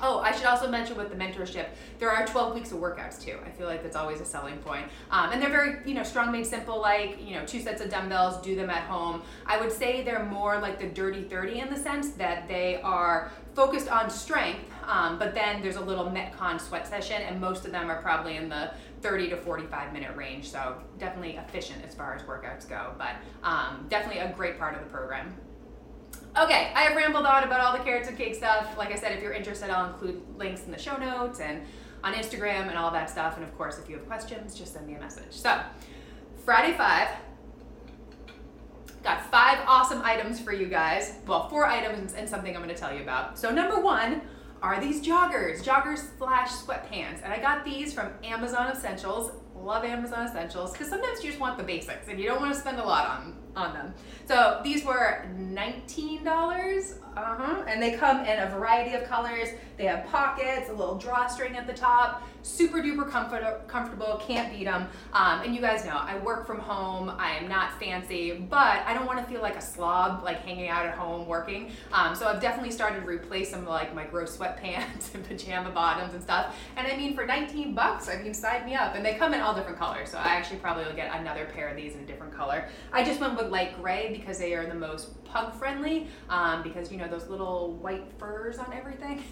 Oh, 0.00 0.20
I 0.20 0.32
should 0.32 0.46
also 0.46 0.68
mention 0.68 0.96
with 0.96 1.10
the 1.10 1.16
mentorship, 1.16 1.68
there 1.98 2.10
are 2.10 2.26
12 2.26 2.54
weeks 2.54 2.72
of 2.72 2.78
workouts 2.78 3.22
too. 3.22 3.38
I 3.44 3.50
feel 3.50 3.66
like 3.66 3.82
that's 3.82 3.96
always 3.96 4.20
a 4.20 4.24
selling 4.24 4.58
point. 4.58 4.86
Um, 5.10 5.32
and 5.32 5.42
they're 5.42 5.50
very, 5.50 5.78
you 5.86 5.94
know, 5.94 6.02
strong 6.02 6.30
made 6.32 6.46
simple, 6.46 6.80
like, 6.80 7.18
you 7.24 7.34
know, 7.34 7.44
two 7.44 7.60
sets 7.60 7.80
of 7.80 7.90
dumbbells, 7.90 8.42
do 8.44 8.54
them 8.54 8.70
at 8.70 8.84
home. 8.84 9.22
I 9.46 9.60
would 9.60 9.72
say 9.72 10.02
they're 10.02 10.24
more 10.24 10.58
like 10.58 10.78
the 10.78 10.86
dirty 10.86 11.22
30 11.22 11.60
in 11.60 11.70
the 11.70 11.78
sense 11.78 12.10
that 12.10 12.48
they 12.48 12.80
are 12.82 13.30
focused 13.54 13.88
on 13.88 14.08
strength, 14.08 14.64
um, 14.86 15.18
but 15.18 15.34
then 15.34 15.60
there's 15.60 15.76
a 15.76 15.80
little 15.80 16.04
Metcon 16.04 16.60
sweat 16.60 16.86
session, 16.86 17.20
and 17.22 17.40
most 17.40 17.64
of 17.64 17.72
them 17.72 17.90
are 17.90 18.00
probably 18.00 18.36
in 18.36 18.48
the 18.48 18.70
30 19.00 19.30
to 19.30 19.36
45 19.36 19.92
minute 19.92 20.16
range. 20.16 20.48
So 20.48 20.76
definitely 20.98 21.36
efficient 21.36 21.84
as 21.84 21.94
far 21.94 22.14
as 22.14 22.22
workouts 22.22 22.68
go, 22.68 22.94
but 22.98 23.16
um, 23.42 23.86
definitely 23.88 24.20
a 24.20 24.32
great 24.32 24.58
part 24.58 24.74
of 24.74 24.80
the 24.80 24.90
program. 24.90 25.34
Okay, 26.36 26.72
I 26.74 26.82
have 26.82 26.96
rambled 26.96 27.26
on 27.26 27.44
about 27.44 27.60
all 27.60 27.72
the 27.72 27.82
carrots 27.82 28.08
and 28.08 28.16
cake 28.16 28.34
stuff. 28.34 28.76
Like 28.76 28.92
I 28.92 28.96
said, 28.96 29.12
if 29.12 29.22
you're 29.22 29.32
interested, 29.32 29.70
I'll 29.70 29.90
include 29.92 30.22
links 30.36 30.64
in 30.64 30.70
the 30.70 30.78
show 30.78 30.96
notes 30.96 31.40
and 31.40 31.62
on 32.04 32.14
Instagram 32.14 32.68
and 32.68 32.76
all 32.76 32.90
that 32.92 33.10
stuff. 33.10 33.36
And 33.36 33.44
of 33.44 33.56
course, 33.56 33.78
if 33.78 33.88
you 33.88 33.96
have 33.96 34.06
questions, 34.06 34.54
just 34.54 34.72
send 34.74 34.86
me 34.86 34.94
a 34.94 35.00
message. 35.00 35.30
So, 35.30 35.60
Friday 36.44 36.76
5. 36.76 37.08
Got 39.02 39.30
five 39.30 39.58
awesome 39.66 40.02
items 40.04 40.40
for 40.40 40.52
you 40.52 40.66
guys. 40.66 41.14
Well, 41.26 41.48
four 41.48 41.66
items 41.66 42.14
and 42.14 42.28
something 42.28 42.54
I'm 42.54 42.62
going 42.62 42.74
to 42.74 42.80
tell 42.80 42.94
you 42.94 43.02
about. 43.02 43.38
So, 43.38 43.50
number 43.50 43.80
one 43.80 44.22
are 44.62 44.80
these 44.80 45.04
joggers, 45.04 45.62
joggers 45.62 46.02
slash 46.18 46.50
sweatpants. 46.50 47.22
And 47.22 47.32
I 47.32 47.40
got 47.40 47.64
these 47.64 47.92
from 47.92 48.10
Amazon 48.22 48.70
Essentials. 48.70 49.32
Love 49.64 49.84
Amazon 49.84 50.26
Essentials 50.26 50.72
because 50.72 50.88
sometimes 50.88 51.22
you 51.22 51.30
just 51.30 51.40
want 51.40 51.58
the 51.58 51.64
basics 51.64 52.08
and 52.08 52.18
you 52.18 52.26
don't 52.26 52.40
want 52.40 52.52
to 52.54 52.60
spend 52.60 52.78
a 52.78 52.84
lot 52.84 53.06
on 53.06 53.34
on 53.58 53.74
them. 53.74 53.94
So 54.26 54.60
these 54.62 54.84
were 54.84 55.26
$19, 55.36 56.24
uh-huh, 57.16 57.64
and 57.66 57.82
they 57.82 57.92
come 57.92 58.24
in 58.24 58.38
a 58.38 58.46
variety 58.50 58.94
of 58.94 59.04
colors. 59.04 59.48
They 59.76 59.84
have 59.84 60.06
pockets, 60.06 60.68
a 60.68 60.72
little 60.72 60.96
drawstring 60.96 61.56
at 61.56 61.66
the 61.66 61.72
top, 61.72 62.22
super 62.42 62.78
duper 62.78 63.08
comfort- 63.08 63.66
comfortable, 63.66 64.20
can't 64.24 64.52
beat 64.52 64.64
them. 64.64 64.88
Um, 65.12 65.42
and 65.42 65.54
you 65.54 65.60
guys 65.60 65.84
know, 65.84 65.96
I 65.96 66.18
work 66.18 66.46
from 66.46 66.58
home, 66.58 67.10
I 67.16 67.36
am 67.36 67.48
not 67.48 67.78
fancy, 67.80 68.32
but 68.32 68.82
I 68.86 68.94
don't 68.94 69.06
want 69.06 69.18
to 69.18 69.24
feel 69.24 69.40
like 69.40 69.56
a 69.56 69.62
slob, 69.62 70.22
like 70.24 70.40
hanging 70.44 70.68
out 70.68 70.84
at 70.84 70.94
home 70.94 71.26
working. 71.26 71.70
Um, 71.92 72.14
so 72.14 72.26
I've 72.26 72.40
definitely 72.40 72.72
started 72.72 73.00
to 73.00 73.06
replace 73.06 73.50
some 73.50 73.62
of 73.62 73.68
like 73.68 73.94
my 73.94 74.04
gross 74.04 74.36
sweatpants 74.36 75.14
and 75.14 75.26
pajama 75.26 75.70
bottoms 75.70 76.14
and 76.14 76.22
stuff. 76.22 76.56
And 76.76 76.86
I 76.86 76.96
mean, 76.96 77.14
for 77.14 77.24
19 77.24 77.74
bucks, 77.74 78.08
I 78.08 78.20
mean, 78.20 78.34
sign 78.34 78.66
me 78.66 78.74
up. 78.74 78.94
And 78.94 79.04
they 79.04 79.14
come 79.14 79.32
in 79.32 79.40
all 79.48 79.54
different 79.54 79.78
colors, 79.78 80.10
so 80.10 80.18
I 80.18 80.34
actually 80.34 80.58
probably 80.58 80.84
will 80.84 80.94
get 80.94 81.18
another 81.18 81.46
pair 81.46 81.68
of 81.68 81.76
these 81.76 81.94
in 81.94 82.00
a 82.00 82.06
different 82.06 82.34
color. 82.34 82.68
I 82.92 83.02
just 83.02 83.18
went 83.18 83.34
with 83.36 83.50
light 83.50 83.80
gray 83.80 84.12
because 84.12 84.38
they 84.38 84.52
are 84.52 84.66
the 84.66 84.74
most 84.74 85.24
pug 85.24 85.54
friendly, 85.54 86.06
um, 86.28 86.62
because 86.62 86.92
you 86.92 86.98
know, 86.98 87.08
those 87.08 87.28
little 87.28 87.72
white 87.80 88.04
furs 88.18 88.58
on 88.58 88.72
everything. 88.74 89.22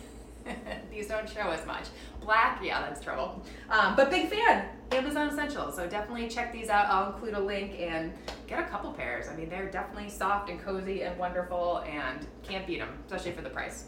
These 0.92 1.08
don't 1.08 1.28
show 1.28 1.50
as 1.50 1.66
much. 1.66 1.86
Black, 2.20 2.60
yeah, 2.62 2.80
that's 2.80 3.02
trouble. 3.02 3.44
Um, 3.68 3.96
but 3.96 4.10
big 4.10 4.28
fan, 4.28 4.68
Amazon 4.92 5.28
Essentials. 5.28 5.74
So 5.74 5.88
definitely 5.88 6.28
check 6.28 6.52
these 6.52 6.68
out. 6.68 6.86
I'll 6.86 7.12
include 7.12 7.34
a 7.34 7.40
link 7.40 7.74
and 7.80 8.12
get 8.46 8.60
a 8.60 8.62
couple 8.62 8.92
pairs. 8.92 9.26
I 9.28 9.34
mean, 9.34 9.48
they're 9.48 9.68
definitely 9.68 10.08
soft 10.08 10.48
and 10.48 10.60
cozy 10.60 11.02
and 11.02 11.18
wonderful 11.18 11.78
and 11.78 12.24
can't 12.44 12.64
beat 12.64 12.78
them, 12.78 12.90
especially 13.06 13.32
for 13.32 13.42
the 13.42 13.50
price. 13.50 13.86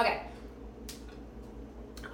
Okay. 0.00 0.22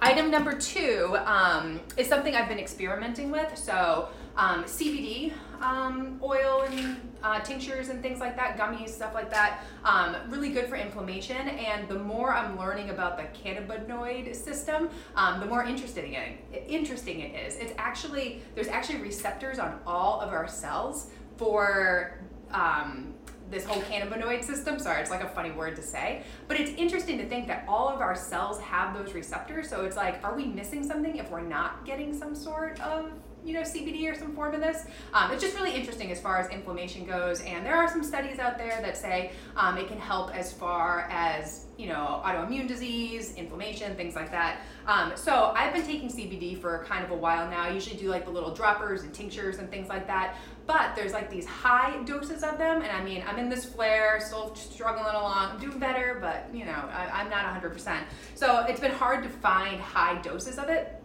Item 0.03 0.31
number 0.31 0.53
two 0.53 1.15
um, 1.25 1.79
is 1.95 2.07
something 2.07 2.35
I've 2.35 2.49
been 2.49 2.57
experimenting 2.57 3.29
with. 3.29 3.55
So 3.55 4.09
um, 4.35 4.63
CBD 4.63 5.31
um, 5.61 6.19
oil 6.23 6.65
and 6.67 6.97
uh, 7.21 7.39
tinctures 7.41 7.89
and 7.89 8.01
things 8.01 8.19
like 8.19 8.35
that, 8.35 8.57
gummies, 8.57 8.89
stuff 8.89 9.13
like 9.13 9.29
that. 9.29 9.63
Um, 9.83 10.15
really 10.29 10.49
good 10.49 10.65
for 10.65 10.75
inflammation. 10.75 11.49
And 11.49 11.87
the 11.87 11.99
more 11.99 12.33
I'm 12.33 12.57
learning 12.57 12.89
about 12.89 13.15
the 13.15 13.25
cannabinoid 13.37 14.35
system, 14.35 14.89
um, 15.15 15.39
the 15.39 15.45
more 15.45 15.63
interesting 15.63 16.13
it, 16.13 16.65
interesting 16.67 17.19
it 17.19 17.35
is. 17.35 17.57
It's 17.57 17.73
actually 17.77 18.41
there's 18.55 18.69
actually 18.69 19.01
receptors 19.01 19.59
on 19.59 19.79
all 19.85 20.19
of 20.19 20.29
our 20.33 20.47
cells 20.47 21.11
for 21.37 22.19
um, 22.49 23.13
this 23.51 23.65
whole 23.65 23.81
cannabinoid 23.83 24.43
system. 24.43 24.79
Sorry, 24.79 25.01
it's 25.01 25.11
like 25.11 25.23
a 25.23 25.29
funny 25.29 25.51
word 25.51 25.75
to 25.75 25.81
say, 25.81 26.23
but 26.47 26.59
it's 26.59 26.71
interesting 26.71 27.17
to 27.17 27.27
think 27.27 27.47
that 27.47 27.65
all 27.67 27.89
of 27.89 27.99
our 27.99 28.15
cells 28.15 28.59
have 28.61 28.97
those 28.97 29.13
receptors. 29.13 29.69
So 29.69 29.85
it's 29.85 29.97
like, 29.97 30.23
are 30.23 30.35
we 30.35 30.45
missing 30.45 30.83
something 30.83 31.17
if 31.17 31.29
we're 31.29 31.41
not 31.41 31.85
getting 31.85 32.17
some 32.17 32.33
sort 32.33 32.79
of 32.81 33.11
you 33.45 33.53
know 33.53 33.61
CBD 33.61 34.09
or 34.11 34.15
some 34.15 34.33
form 34.35 34.53
of 34.53 34.61
this. 34.61 34.85
Um, 35.13 35.31
it's 35.31 35.41
just 35.41 35.55
really 35.55 35.73
interesting 35.73 36.11
as 36.11 36.19
far 36.19 36.37
as 36.37 36.49
inflammation 36.49 37.05
goes, 37.05 37.41
and 37.41 37.65
there 37.65 37.75
are 37.75 37.89
some 37.89 38.03
studies 38.03 38.39
out 38.39 38.57
there 38.57 38.79
that 38.81 38.97
say 38.97 39.31
um, 39.55 39.77
it 39.77 39.87
can 39.87 39.99
help 39.99 40.35
as 40.35 40.53
far 40.53 41.07
as 41.09 41.65
you 41.77 41.87
know 41.87 42.21
autoimmune 42.23 42.67
disease, 42.67 43.33
inflammation, 43.35 43.95
things 43.95 44.15
like 44.15 44.31
that. 44.31 44.61
Um, 44.85 45.13
so 45.15 45.53
I've 45.55 45.73
been 45.73 45.85
taking 45.85 46.09
CBD 46.09 46.59
for 46.59 46.83
kind 46.85 47.03
of 47.03 47.11
a 47.11 47.15
while 47.15 47.49
now. 47.49 47.61
I 47.61 47.71
usually 47.71 47.97
do 47.97 48.09
like 48.09 48.25
the 48.25 48.31
little 48.31 48.53
droppers 48.53 49.03
and 49.03 49.13
tinctures 49.13 49.57
and 49.59 49.69
things 49.69 49.89
like 49.89 50.07
that. 50.07 50.35
But 50.67 50.95
there's 50.95 51.11
like 51.11 51.29
these 51.29 51.45
high 51.45 52.01
doses 52.03 52.43
of 52.43 52.57
them, 52.57 52.81
and 52.81 52.91
I 52.91 53.03
mean, 53.03 53.23
I'm 53.27 53.37
in 53.39 53.49
this 53.49 53.65
flare, 53.65 54.19
still 54.21 54.55
struggling 54.55 55.13
along. 55.13 55.51
I'm 55.51 55.59
doing 55.59 55.79
better, 55.79 56.17
but 56.21 56.47
you 56.53 56.65
know, 56.65 56.71
I, 56.71 57.09
I'm 57.11 57.29
not 57.29 57.61
100%. 57.61 58.03
So 58.35 58.65
it's 58.69 58.79
been 58.79 58.91
hard 58.91 59.23
to 59.23 59.29
find 59.29 59.81
high 59.81 60.21
doses 60.21 60.57
of 60.57 60.69
it. 60.69 61.00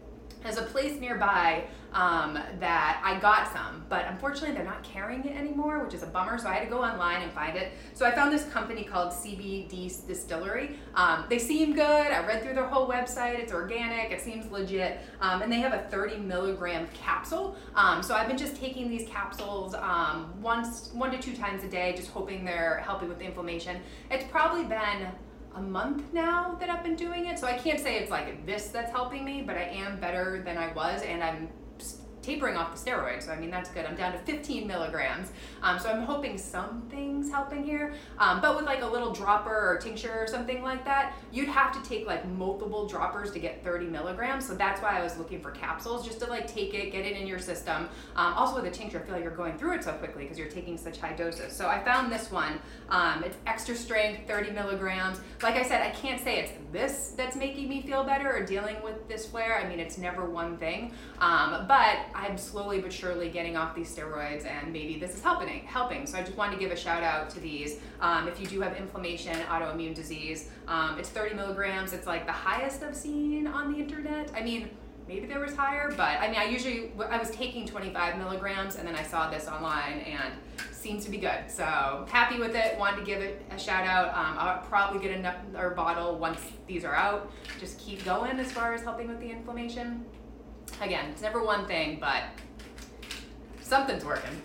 There's 0.46 0.58
a 0.58 0.62
place 0.62 1.00
nearby 1.00 1.64
um, 1.92 2.34
that 2.60 3.00
I 3.02 3.18
got 3.18 3.52
some, 3.52 3.84
but 3.88 4.06
unfortunately 4.06 4.54
they're 4.54 4.64
not 4.64 4.84
carrying 4.84 5.24
it 5.24 5.36
anymore, 5.36 5.82
which 5.82 5.92
is 5.92 6.04
a 6.04 6.06
bummer. 6.06 6.38
So 6.38 6.46
I 6.46 6.54
had 6.54 6.62
to 6.62 6.70
go 6.70 6.84
online 6.84 7.22
and 7.22 7.32
find 7.32 7.56
it. 7.56 7.72
So 7.94 8.06
I 8.06 8.12
found 8.14 8.32
this 8.32 8.44
company 8.50 8.84
called 8.84 9.12
CBD 9.12 10.06
Distillery. 10.06 10.78
Um, 10.94 11.24
they 11.28 11.40
seem 11.40 11.74
good. 11.74 11.82
I 11.82 12.24
read 12.24 12.44
through 12.44 12.54
their 12.54 12.68
whole 12.68 12.88
website. 12.88 13.40
It's 13.40 13.52
organic. 13.52 14.12
It 14.12 14.20
seems 14.20 14.48
legit, 14.52 15.00
um, 15.20 15.42
and 15.42 15.50
they 15.50 15.58
have 15.58 15.72
a 15.72 15.88
30 15.90 16.18
milligram 16.18 16.86
capsule. 16.94 17.56
Um, 17.74 18.00
so 18.00 18.14
I've 18.14 18.28
been 18.28 18.38
just 18.38 18.54
taking 18.54 18.88
these 18.88 19.08
capsules 19.08 19.74
um, 19.74 20.32
once, 20.40 20.90
one 20.92 21.10
to 21.10 21.18
two 21.18 21.34
times 21.34 21.64
a 21.64 21.68
day, 21.68 21.92
just 21.96 22.10
hoping 22.10 22.44
they're 22.44 22.78
helping 22.84 23.08
with 23.08 23.20
inflammation. 23.20 23.80
It's 24.12 24.24
probably 24.30 24.62
been 24.62 25.08
a 25.56 25.62
month 25.62 26.12
now 26.12 26.54
that 26.60 26.68
I've 26.68 26.84
been 26.84 26.96
doing 26.96 27.26
it. 27.26 27.38
So 27.38 27.46
I 27.46 27.56
can't 27.56 27.80
say 27.80 27.98
it's 27.98 28.10
like 28.10 28.44
this 28.46 28.68
that's 28.68 28.90
helping 28.90 29.25
me, 29.25 29.42
but 29.42 29.56
I 29.56 29.62
am 29.62 29.98
better 29.98 30.42
than 30.44 30.58
I 30.58 30.72
was 30.75 31.02
and 31.02 31.22
I'm 31.22 31.48
tapering 32.26 32.56
off 32.56 32.75
the 32.75 32.90
steroids. 32.90 33.25
So 33.25 33.33
I 33.33 33.38
mean, 33.38 33.50
that's 33.50 33.71
good. 33.71 33.87
I'm 33.87 33.95
down 33.95 34.12
to 34.12 34.18
15 34.18 34.66
milligrams. 34.66 35.30
Um, 35.62 35.78
so 35.78 35.88
I'm 35.88 36.02
hoping 36.02 36.37
something's 36.37 37.30
helping 37.30 37.62
here. 37.62 37.95
Um, 38.18 38.40
but 38.40 38.56
with 38.56 38.66
like 38.66 38.83
a 38.83 38.87
little 38.87 39.12
dropper 39.12 39.54
or 39.54 39.78
tincture 39.80 40.23
or 40.23 40.26
something 40.26 40.62
like 40.62 40.85
that, 40.85 41.14
you'd 41.33 41.49
have 41.49 41.73
to 41.80 41.88
take 41.88 42.06
like 42.06 42.26
multiple 42.28 42.88
droppers 42.88 43.30
to 43.33 43.38
get 43.38 43.62
30 43.62 43.87
milligrams. 43.87 44.47
So 44.47 44.54
that's 44.54 44.83
why 44.83 44.99
I 44.99 45.02
was 45.02 45.16
looking 45.16 45.40
for 45.40 45.52
capsules, 45.52 46.04
just 46.04 46.18
to 46.21 46.26
like 46.26 46.47
take 46.49 46.75
it, 46.75 46.90
get 46.90 47.06
it 47.06 47.16
in 47.16 47.26
your 47.26 47.38
system. 47.38 47.88
Um, 48.16 48.35
also 48.35 48.56
with 48.56 48.64
a 48.64 48.71
tincture, 48.76 48.99
I 48.99 49.02
feel 49.02 49.14
like 49.14 49.23
you're 49.23 49.37
going 49.37 49.56
through 49.56 49.75
it 49.75 49.85
so 49.85 49.92
quickly 49.92 50.25
because 50.25 50.38
you're 50.38 50.49
taking 50.49 50.76
such 50.76 50.99
high 50.99 51.12
doses. 51.12 51.52
So 51.52 51.68
I 51.68 51.83
found 51.85 52.11
this 52.11 52.33
one. 52.33 52.59
Um, 52.88 53.23
it's 53.25 53.37
extra 53.47 53.76
strength, 53.76 54.26
30 54.26 54.50
milligrams. 54.50 55.21
Like 55.42 55.54
I 55.54 55.62
said, 55.62 55.80
I 55.83 55.90
can't 55.90 56.21
say 56.21 56.40
it's 56.40 56.52
this 56.73 57.14
that's 57.16 57.37
making 57.37 57.68
me 57.68 57.83
feel 57.83 58.02
better 58.02 58.35
or 58.35 58.45
dealing 58.45 58.76
with 58.83 59.06
this 59.09 59.26
flare. 59.26 59.59
I 59.59 59.68
mean, 59.68 59.78
it's 59.78 59.97
never 59.97 60.25
one 60.25 60.56
thing. 60.56 60.92
Um, 61.21 61.66
but 61.68 61.99
I'm 62.16 62.38
slowly 62.38 62.80
but 62.80 62.92
surely 62.92 63.28
getting 63.28 63.56
off 63.56 63.75
these 63.75 63.94
steroids, 63.94 64.46
and 64.46 64.73
maybe 64.73 64.99
this 64.99 65.14
is 65.14 65.23
helping. 65.23 65.61
Helping. 65.64 66.06
So 66.06 66.18
I 66.18 66.23
just 66.23 66.37
wanted 66.37 66.54
to 66.54 66.58
give 66.61 66.73
a 66.73 66.76
shout 66.76 67.02
out 67.02 67.28
to 67.30 67.40
these. 67.40 67.78
Um, 68.00 68.26
if 68.26 68.40
you 68.40 68.46
do 68.46 68.61
have 68.62 68.76
inflammation, 68.76 69.35
autoimmune 69.50 69.94
disease, 69.94 70.49
um, 70.66 70.99
it's 70.99 71.11
30 71.11 71.35
milligrams. 71.35 71.92
It's 71.92 72.06
like 72.06 72.26
the 72.26 72.32
highest 72.32 72.82
I've 72.82 72.96
seen 72.96 73.46
on 73.46 73.73
the 73.73 73.78
internet. 73.78 74.32
I 74.35 74.42
mean 74.42 74.70
maybe 75.08 75.26
there 75.26 75.40
was 75.40 75.54
higher, 75.54 75.92
but 75.96 76.20
I 76.20 76.28
mean, 76.28 76.38
I 76.38 76.44
usually 76.44 76.90
I 77.08 77.18
was 77.18 77.30
taking 77.30 77.66
25 77.66 78.18
milligrams, 78.18 78.76
and 78.76 78.87
then 78.87 78.96
I 78.96 79.02
saw 79.02 79.30
this 79.30 79.46
online, 79.46 80.00
and 80.00 80.35
seems 80.73 81.04
to 81.04 81.11
be 81.11 81.18
good. 81.18 81.44
So 81.49 82.06
happy 82.08 82.38
with 82.38 82.54
it. 82.54 82.78
Wanted 82.78 82.99
to 82.99 83.04
give 83.04 83.20
it 83.20 83.42
a 83.50 83.58
shout 83.58 83.87
out. 83.87 84.08
Um, 84.08 84.37
I'll 84.38 84.62
probably 84.62 85.00
get 85.00 85.16
another 85.16 85.70
bottle 85.70 86.16
once 86.16 86.40
these 86.66 86.85
are 86.85 86.94
out. 86.94 87.30
Just 87.58 87.78
keep 87.78 88.04
going 88.04 88.38
as 88.38 88.52
far 88.52 88.75
as 88.75 88.82
helping 88.82 89.08
with 89.08 89.20
the 89.20 89.30
inflammation 89.30 90.04
again, 90.80 91.11
it's 91.11 91.23
never 91.23 91.42
one 91.42 91.66
thing, 91.66 91.99
but 92.00 92.25
something's 93.61 94.04
working. 94.04 94.40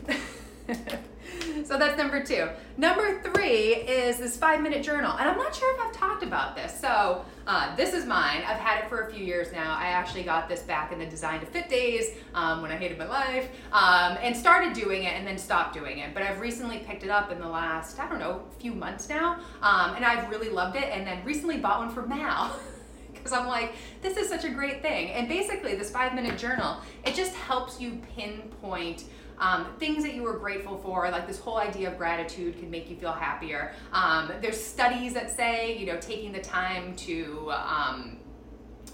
so 1.65 1.77
that's 1.77 1.97
number 1.97 2.23
two. 2.23 2.49
Number 2.77 3.21
three 3.21 3.75
is 3.75 4.17
this 4.17 4.37
five 4.37 4.61
minute 4.61 4.83
journal. 4.83 5.15
And 5.17 5.29
I'm 5.29 5.37
not 5.37 5.55
sure 5.55 5.73
if 5.75 5.81
I've 5.81 5.93
talked 5.93 6.23
about 6.23 6.55
this. 6.55 6.79
So 6.79 7.25
uh, 7.47 7.75
this 7.75 7.93
is 7.93 8.05
mine. 8.05 8.43
I've 8.45 8.59
had 8.59 8.83
it 8.83 8.89
for 8.89 9.07
a 9.07 9.13
few 9.13 9.23
years 9.23 9.51
now. 9.51 9.75
I 9.77 9.87
actually 9.87 10.23
got 10.23 10.47
this 10.49 10.61
back 10.61 10.91
in 10.91 10.99
the 10.99 11.05
Design 11.05 11.39
to 11.39 11.45
Fit 11.45 11.69
days 11.69 12.11
um, 12.33 12.61
when 12.61 12.71
I 12.71 12.77
hated 12.77 12.97
my 12.97 13.07
life 13.07 13.49
um, 13.71 14.17
and 14.21 14.35
started 14.35 14.73
doing 14.73 15.03
it 15.03 15.13
and 15.13 15.25
then 15.25 15.37
stopped 15.37 15.73
doing 15.73 15.99
it. 15.99 16.13
But 16.13 16.23
I've 16.23 16.39
recently 16.39 16.79
picked 16.79 17.03
it 17.03 17.09
up 17.09 17.31
in 17.31 17.39
the 17.39 17.49
last, 17.49 17.99
I 17.99 18.07
don't 18.07 18.19
know, 18.19 18.43
few 18.59 18.73
months 18.73 19.09
now. 19.09 19.39
Um, 19.61 19.95
and 19.95 20.05
I've 20.05 20.29
really 20.29 20.49
loved 20.49 20.75
it 20.75 20.89
and 20.91 21.05
then 21.05 21.23
recently 21.25 21.57
bought 21.57 21.79
one 21.79 21.89
for 21.89 22.05
Mal. 22.05 22.55
because 23.21 23.37
I'm 23.37 23.47
like, 23.47 23.73
this 24.01 24.17
is 24.17 24.27
such 24.27 24.45
a 24.45 24.49
great 24.49 24.81
thing. 24.81 25.11
And 25.11 25.27
basically, 25.27 25.75
this 25.75 25.91
five 25.91 26.13
minute 26.15 26.37
journal, 26.37 26.77
it 27.05 27.13
just 27.13 27.35
helps 27.35 27.79
you 27.79 28.01
pinpoint. 28.15 29.05
Um, 29.37 29.73
things 29.79 30.03
that 30.03 30.13
you 30.13 30.21
were 30.21 30.37
grateful 30.37 30.77
for, 30.77 31.09
like 31.09 31.25
this 31.27 31.39
whole 31.39 31.57
idea 31.57 31.91
of 31.91 31.97
gratitude 31.97 32.59
can 32.59 32.69
make 32.69 32.91
you 32.91 32.95
feel 32.95 33.11
happier. 33.11 33.73
Um, 33.91 34.31
there's 34.39 34.63
studies 34.63 35.15
that 35.15 35.35
say, 35.35 35.75
you 35.79 35.87
know, 35.87 35.97
taking 35.97 36.31
the 36.31 36.41
time 36.41 36.95
to, 36.97 37.51
um, 37.51 38.17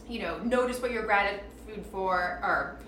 you 0.08 0.22
know, 0.22 0.40
notice 0.40 0.82
what 0.82 0.92
you're 0.92 1.06
gratitude 1.06 1.86
for, 1.92 2.40
or 2.42 2.80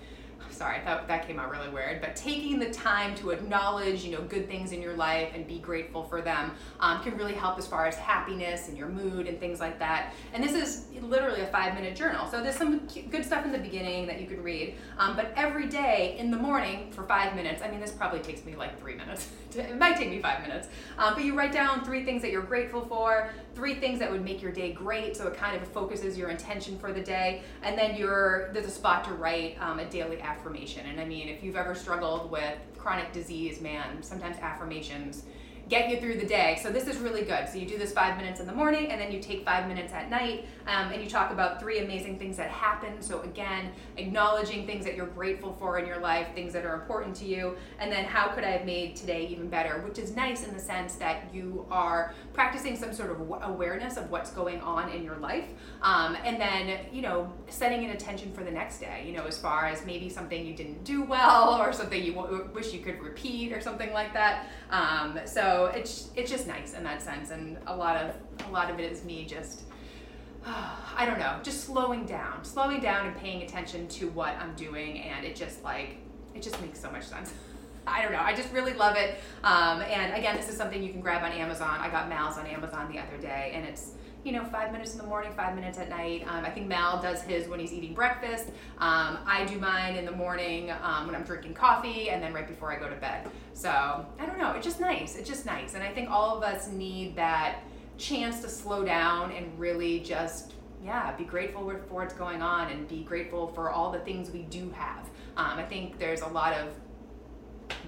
sorry, 0.60 0.82
that, 0.84 1.08
that 1.08 1.26
came 1.26 1.38
out 1.38 1.50
really 1.50 1.70
weird, 1.70 2.02
but 2.02 2.14
taking 2.14 2.58
the 2.58 2.68
time 2.68 3.14
to 3.14 3.30
acknowledge, 3.30 4.04
you 4.04 4.12
know, 4.12 4.20
good 4.24 4.46
things 4.46 4.72
in 4.72 4.82
your 4.82 4.94
life 4.94 5.30
and 5.34 5.46
be 5.46 5.58
grateful 5.58 6.04
for 6.04 6.20
them 6.20 6.52
um, 6.80 7.02
can 7.02 7.16
really 7.16 7.32
help 7.32 7.58
as 7.58 7.66
far 7.66 7.86
as 7.86 7.94
happiness 7.94 8.68
and 8.68 8.76
your 8.76 8.90
mood 8.90 9.26
and 9.26 9.40
things 9.40 9.58
like 9.58 9.78
that. 9.78 10.12
And 10.34 10.44
this 10.44 10.52
is 10.52 10.84
literally 11.00 11.40
a 11.40 11.46
five 11.46 11.72
minute 11.72 11.96
journal. 11.96 12.26
So 12.30 12.42
there's 12.42 12.56
some 12.56 12.86
good 13.10 13.24
stuff 13.24 13.46
in 13.46 13.52
the 13.52 13.58
beginning 13.58 14.06
that 14.08 14.20
you 14.20 14.26
could 14.26 14.44
read, 14.44 14.74
um, 14.98 15.16
but 15.16 15.32
every 15.34 15.66
day 15.66 16.16
in 16.18 16.30
the 16.30 16.36
morning 16.36 16.92
for 16.92 17.04
five 17.04 17.34
minutes, 17.34 17.62
I 17.64 17.70
mean, 17.70 17.80
this 17.80 17.92
probably 17.92 18.20
takes 18.20 18.44
me 18.44 18.54
like 18.54 18.78
three 18.78 18.96
minutes. 18.96 19.30
it 19.56 19.78
might 19.78 19.96
take 19.96 20.10
me 20.10 20.20
five 20.20 20.42
minutes, 20.42 20.68
um, 20.98 21.14
but 21.14 21.24
you 21.24 21.34
write 21.34 21.52
down 21.52 21.86
three 21.86 22.04
things 22.04 22.20
that 22.20 22.32
you're 22.32 22.42
grateful 22.42 22.84
for, 22.84 23.30
three 23.54 23.76
things 23.76 23.98
that 23.98 24.12
would 24.12 24.22
make 24.22 24.42
your 24.42 24.52
day 24.52 24.74
great. 24.74 25.16
So 25.16 25.26
it 25.26 25.38
kind 25.38 25.56
of 25.56 25.66
focuses 25.68 26.18
your 26.18 26.28
intention 26.28 26.78
for 26.78 26.92
the 26.92 27.00
day, 27.00 27.40
and 27.62 27.78
then 27.78 27.96
you're, 27.96 28.50
there's 28.52 28.66
a 28.66 28.70
spot 28.70 29.04
to 29.04 29.14
write 29.14 29.56
um, 29.58 29.78
a 29.78 29.86
daily 29.86 30.20
affirmation 30.20 30.49
affirmation. 30.50 30.86
And 30.86 31.00
I 31.00 31.04
mean, 31.04 31.28
if 31.28 31.42
you've 31.42 31.56
ever 31.56 31.74
struggled 31.74 32.30
with 32.30 32.58
chronic 32.76 33.12
disease, 33.12 33.60
man, 33.60 34.02
sometimes 34.02 34.36
affirmations 34.38 35.24
get 35.70 35.88
you 35.88 36.00
through 36.00 36.16
the 36.16 36.26
day. 36.26 36.58
So 36.60 36.70
this 36.70 36.88
is 36.88 36.96
really 36.96 37.22
good. 37.22 37.48
So 37.48 37.56
you 37.56 37.64
do 37.64 37.78
this 37.78 37.92
five 37.92 38.16
minutes 38.16 38.40
in 38.40 38.46
the 38.46 38.52
morning 38.52 38.90
and 38.90 39.00
then 39.00 39.12
you 39.12 39.20
take 39.20 39.44
five 39.44 39.68
minutes 39.68 39.92
at 39.92 40.10
night 40.10 40.46
um, 40.66 40.90
and 40.92 41.00
you 41.00 41.08
talk 41.08 41.30
about 41.30 41.60
three 41.60 41.78
amazing 41.78 42.18
things 42.18 42.36
that 42.38 42.50
happened. 42.50 43.02
So 43.02 43.22
again, 43.22 43.70
acknowledging 43.96 44.66
things 44.66 44.84
that 44.84 44.96
you're 44.96 45.06
grateful 45.06 45.52
for 45.60 45.78
in 45.78 45.86
your 45.86 46.00
life, 46.00 46.26
things 46.34 46.52
that 46.54 46.66
are 46.66 46.74
important 46.74 47.14
to 47.16 47.24
you, 47.24 47.56
and 47.78 47.90
then 47.90 48.04
how 48.04 48.28
could 48.28 48.42
I 48.42 48.50
have 48.50 48.66
made 48.66 48.96
today 48.96 49.28
even 49.28 49.48
better, 49.48 49.80
which 49.86 49.98
is 49.98 50.16
nice 50.16 50.44
in 50.44 50.52
the 50.52 50.60
sense 50.60 50.96
that 50.96 51.32
you 51.32 51.64
are 51.70 52.14
practicing 52.34 52.76
some 52.76 52.92
sort 52.92 53.12
of 53.12 53.20
awareness 53.42 53.96
of 53.96 54.10
what's 54.10 54.32
going 54.32 54.60
on 54.62 54.90
in 54.90 55.04
your 55.04 55.16
life. 55.16 55.46
Um, 55.82 56.16
and 56.24 56.40
then, 56.40 56.80
you 56.92 57.00
know, 57.00 57.32
setting 57.48 57.84
an 57.84 57.90
intention 57.90 58.32
for 58.32 58.42
the 58.42 58.50
next 58.50 58.80
day, 58.80 59.04
you 59.06 59.12
know, 59.12 59.24
as 59.24 59.38
far 59.38 59.66
as 59.66 59.86
maybe 59.86 60.08
something 60.08 60.44
you 60.44 60.54
didn't 60.54 60.82
do 60.82 61.04
well 61.04 61.60
or 61.60 61.72
something 61.72 62.02
you 62.02 62.14
w- 62.14 62.50
wish 62.52 62.72
you 62.72 62.80
could 62.80 63.00
repeat 63.00 63.52
or 63.52 63.60
something 63.60 63.92
like 63.92 64.12
that. 64.14 64.46
Um, 64.70 65.18
so 65.26 65.59
it's 65.66 66.10
it's 66.16 66.30
just 66.30 66.46
nice 66.46 66.74
in 66.74 66.84
that 66.84 67.02
sense, 67.02 67.30
and 67.30 67.58
a 67.66 67.76
lot 67.76 67.96
of 67.96 68.14
a 68.46 68.50
lot 68.50 68.70
of 68.70 68.78
it 68.78 68.90
is 68.90 69.04
me 69.04 69.24
just. 69.24 69.62
I 70.46 71.04
don't 71.04 71.18
know, 71.18 71.38
just 71.42 71.64
slowing 71.64 72.06
down, 72.06 72.44
slowing 72.44 72.80
down 72.80 73.06
and 73.06 73.16
paying 73.16 73.42
attention 73.42 73.86
to 73.88 74.08
what 74.10 74.34
I'm 74.40 74.54
doing, 74.54 75.00
and 75.00 75.24
it 75.24 75.36
just 75.36 75.62
like 75.62 75.98
it 76.34 76.42
just 76.42 76.60
makes 76.62 76.80
so 76.80 76.90
much 76.90 77.04
sense. 77.04 77.32
I 77.86 78.02
don't 78.02 78.12
know. 78.12 78.20
I 78.20 78.34
just 78.34 78.52
really 78.52 78.74
love 78.74 78.96
it. 78.96 79.18
Um, 79.42 79.82
and 79.82 80.14
again, 80.14 80.36
this 80.36 80.48
is 80.48 80.56
something 80.56 80.82
you 80.82 80.92
can 80.92 81.00
grab 81.00 81.24
on 81.24 81.32
Amazon. 81.32 81.78
I 81.80 81.90
got 81.90 82.08
Mal's 82.08 82.38
on 82.38 82.46
Amazon 82.46 82.90
the 82.92 82.98
other 82.98 83.16
day, 83.18 83.52
and 83.54 83.64
it's 83.64 83.92
you 84.24 84.32
know, 84.32 84.44
five 84.44 84.72
minutes 84.72 84.92
in 84.92 84.98
the 84.98 85.04
morning, 85.04 85.32
five 85.34 85.54
minutes 85.54 85.78
at 85.78 85.88
night. 85.88 86.24
Um, 86.28 86.44
I 86.44 86.50
think 86.50 86.68
Mal 86.68 87.00
does 87.00 87.22
his 87.22 87.48
when 87.48 87.58
he's 87.58 87.72
eating 87.72 87.94
breakfast. 87.94 88.48
Um, 88.78 89.18
I 89.26 89.46
do 89.48 89.58
mine 89.58 89.96
in 89.96 90.04
the 90.04 90.12
morning 90.12 90.70
um, 90.82 91.06
when 91.06 91.14
I'm 91.14 91.22
drinking 91.22 91.54
coffee 91.54 92.10
and 92.10 92.22
then 92.22 92.32
right 92.32 92.46
before 92.46 92.70
I 92.72 92.78
go 92.78 92.88
to 92.88 92.96
bed. 92.96 93.28
So 93.54 93.70
I 93.70 94.26
don't 94.26 94.38
know, 94.38 94.52
it's 94.52 94.66
just 94.66 94.80
nice. 94.80 95.16
It's 95.16 95.28
just 95.28 95.46
nice. 95.46 95.74
And 95.74 95.82
I 95.82 95.90
think 95.90 96.10
all 96.10 96.36
of 96.36 96.42
us 96.42 96.68
need 96.68 97.16
that 97.16 97.60
chance 97.96 98.40
to 98.40 98.48
slow 98.48 98.84
down 98.84 99.32
and 99.32 99.58
really 99.58 100.00
just, 100.00 100.54
yeah, 100.84 101.14
be 101.16 101.24
grateful 101.24 101.64
for 101.64 101.94
what's 101.94 102.14
going 102.14 102.42
on 102.42 102.70
and 102.70 102.86
be 102.88 103.02
grateful 103.02 103.48
for 103.48 103.70
all 103.70 103.90
the 103.90 104.00
things 104.00 104.30
we 104.30 104.42
do 104.42 104.70
have. 104.70 105.08
Um, 105.36 105.58
I 105.58 105.64
think 105.64 105.98
there's 105.98 106.20
a 106.20 106.28
lot 106.28 106.52
of 106.54 106.74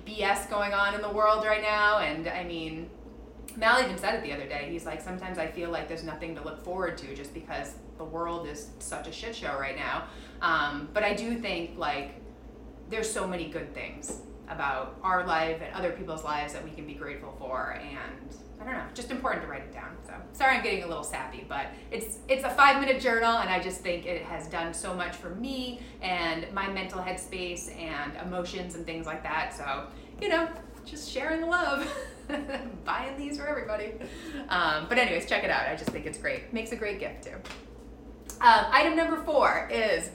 BS 0.06 0.48
going 0.48 0.72
on 0.72 0.94
in 0.94 1.02
the 1.02 1.10
world 1.10 1.44
right 1.44 1.62
now. 1.62 1.98
And 1.98 2.28
I 2.28 2.44
mean, 2.44 2.88
Mal 3.56 3.82
even 3.82 3.98
said 3.98 4.14
it 4.14 4.22
the 4.22 4.32
other 4.32 4.46
day. 4.46 4.68
He's 4.70 4.86
like, 4.86 5.00
sometimes 5.00 5.38
I 5.38 5.46
feel 5.46 5.70
like 5.70 5.88
there's 5.88 6.04
nothing 6.04 6.34
to 6.36 6.44
look 6.44 6.62
forward 6.64 6.96
to 6.98 7.14
just 7.14 7.34
because 7.34 7.74
the 7.98 8.04
world 8.04 8.46
is 8.48 8.70
such 8.78 9.08
a 9.08 9.12
shit 9.12 9.34
show 9.34 9.56
right 9.58 9.76
now. 9.76 10.04
Um, 10.40 10.88
but 10.92 11.02
I 11.02 11.14
do 11.14 11.36
think 11.36 11.78
like 11.78 12.14
there's 12.90 13.10
so 13.10 13.26
many 13.26 13.48
good 13.48 13.74
things 13.74 14.20
about 14.48 14.98
our 15.02 15.26
life 15.26 15.60
and 15.62 15.74
other 15.74 15.92
people's 15.92 16.24
lives 16.24 16.52
that 16.52 16.62
we 16.62 16.70
can 16.70 16.86
be 16.86 16.94
grateful 16.94 17.34
for 17.38 17.78
and 17.80 18.36
I 18.60 18.64
don't 18.64 18.74
know, 18.74 18.84
just 18.94 19.10
important 19.10 19.42
to 19.42 19.50
write 19.50 19.62
it 19.62 19.72
down. 19.72 19.96
So 20.06 20.12
sorry 20.32 20.56
I'm 20.56 20.62
getting 20.62 20.84
a 20.84 20.86
little 20.86 21.02
sappy, 21.02 21.44
but 21.48 21.66
it's 21.90 22.18
it's 22.28 22.44
a 22.44 22.50
five 22.50 22.80
minute 22.80 23.00
journal 23.00 23.38
and 23.38 23.50
I 23.50 23.58
just 23.58 23.80
think 23.80 24.06
it 24.06 24.22
has 24.22 24.46
done 24.46 24.72
so 24.72 24.94
much 24.94 25.16
for 25.16 25.30
me 25.30 25.80
and 26.00 26.46
my 26.52 26.68
mental 26.68 27.00
headspace 27.00 27.76
and 27.76 28.12
emotions 28.24 28.76
and 28.76 28.86
things 28.86 29.06
like 29.06 29.22
that. 29.24 29.52
So, 29.56 29.86
you 30.20 30.28
know, 30.28 30.48
just 30.84 31.10
sharing 31.10 31.48
love. 31.48 31.92
Buying 32.84 33.16
these 33.16 33.38
for 33.38 33.46
everybody. 33.46 33.92
Um, 34.48 34.86
but 34.88 34.98
anyways, 34.98 35.26
check 35.28 35.44
it 35.44 35.50
out. 35.50 35.68
I 35.68 35.76
just 35.76 35.90
think 35.90 36.06
it's 36.06 36.18
great. 36.18 36.52
Makes 36.52 36.72
a 36.72 36.76
great 36.76 36.98
gift 37.00 37.24
too. 37.24 37.34
Um, 38.40 38.66
item 38.72 38.96
number 38.96 39.22
four 39.22 39.68
is 39.72 40.10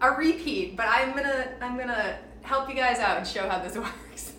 a 0.00 0.10
repeat, 0.12 0.76
but 0.76 0.86
I'm 0.88 1.14
gonna 1.16 1.48
I'm 1.60 1.76
gonna 1.78 2.18
help 2.42 2.68
you 2.68 2.74
guys 2.74 2.98
out 2.98 3.16
and 3.18 3.26
show 3.26 3.48
how 3.48 3.58
this 3.58 3.76
works. 3.76 4.32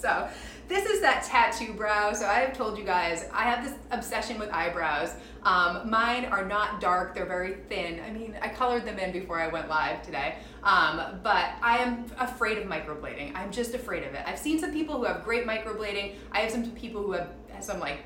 so 0.00 0.28
this 0.68 0.86
is 0.86 1.00
that 1.00 1.24
tattoo 1.24 1.72
brow. 1.74 2.12
So 2.12 2.26
I 2.26 2.40
have 2.40 2.56
told 2.56 2.78
you 2.78 2.84
guys, 2.84 3.28
I 3.32 3.42
have 3.42 3.64
this 3.64 3.74
obsession 3.90 4.38
with 4.38 4.50
eyebrows. 4.50 5.14
Um, 5.42 5.90
mine 5.90 6.24
are 6.24 6.44
not 6.44 6.80
dark, 6.80 7.14
they're 7.14 7.26
very 7.26 7.56
thin. 7.68 8.00
I 8.06 8.10
mean, 8.10 8.34
I 8.40 8.48
colored 8.48 8.86
them 8.86 8.98
in 8.98 9.12
before 9.12 9.40
I 9.40 9.48
went 9.48 9.68
live 9.68 10.02
today. 10.02 10.36
Um, 10.62 11.20
but 11.22 11.50
I 11.62 11.78
am 11.78 12.06
afraid 12.18 12.58
of 12.58 12.64
microblading. 12.64 13.32
I'm 13.34 13.52
just 13.52 13.74
afraid 13.74 14.04
of 14.04 14.14
it. 14.14 14.22
I've 14.26 14.38
seen 14.38 14.58
some 14.58 14.72
people 14.72 14.96
who 14.96 15.04
have 15.04 15.22
great 15.22 15.46
microblading. 15.46 16.14
I 16.32 16.40
have 16.40 16.50
some 16.50 16.70
people 16.70 17.02
who 17.02 17.12
have 17.12 17.28
some 17.60 17.78
like 17.78 17.98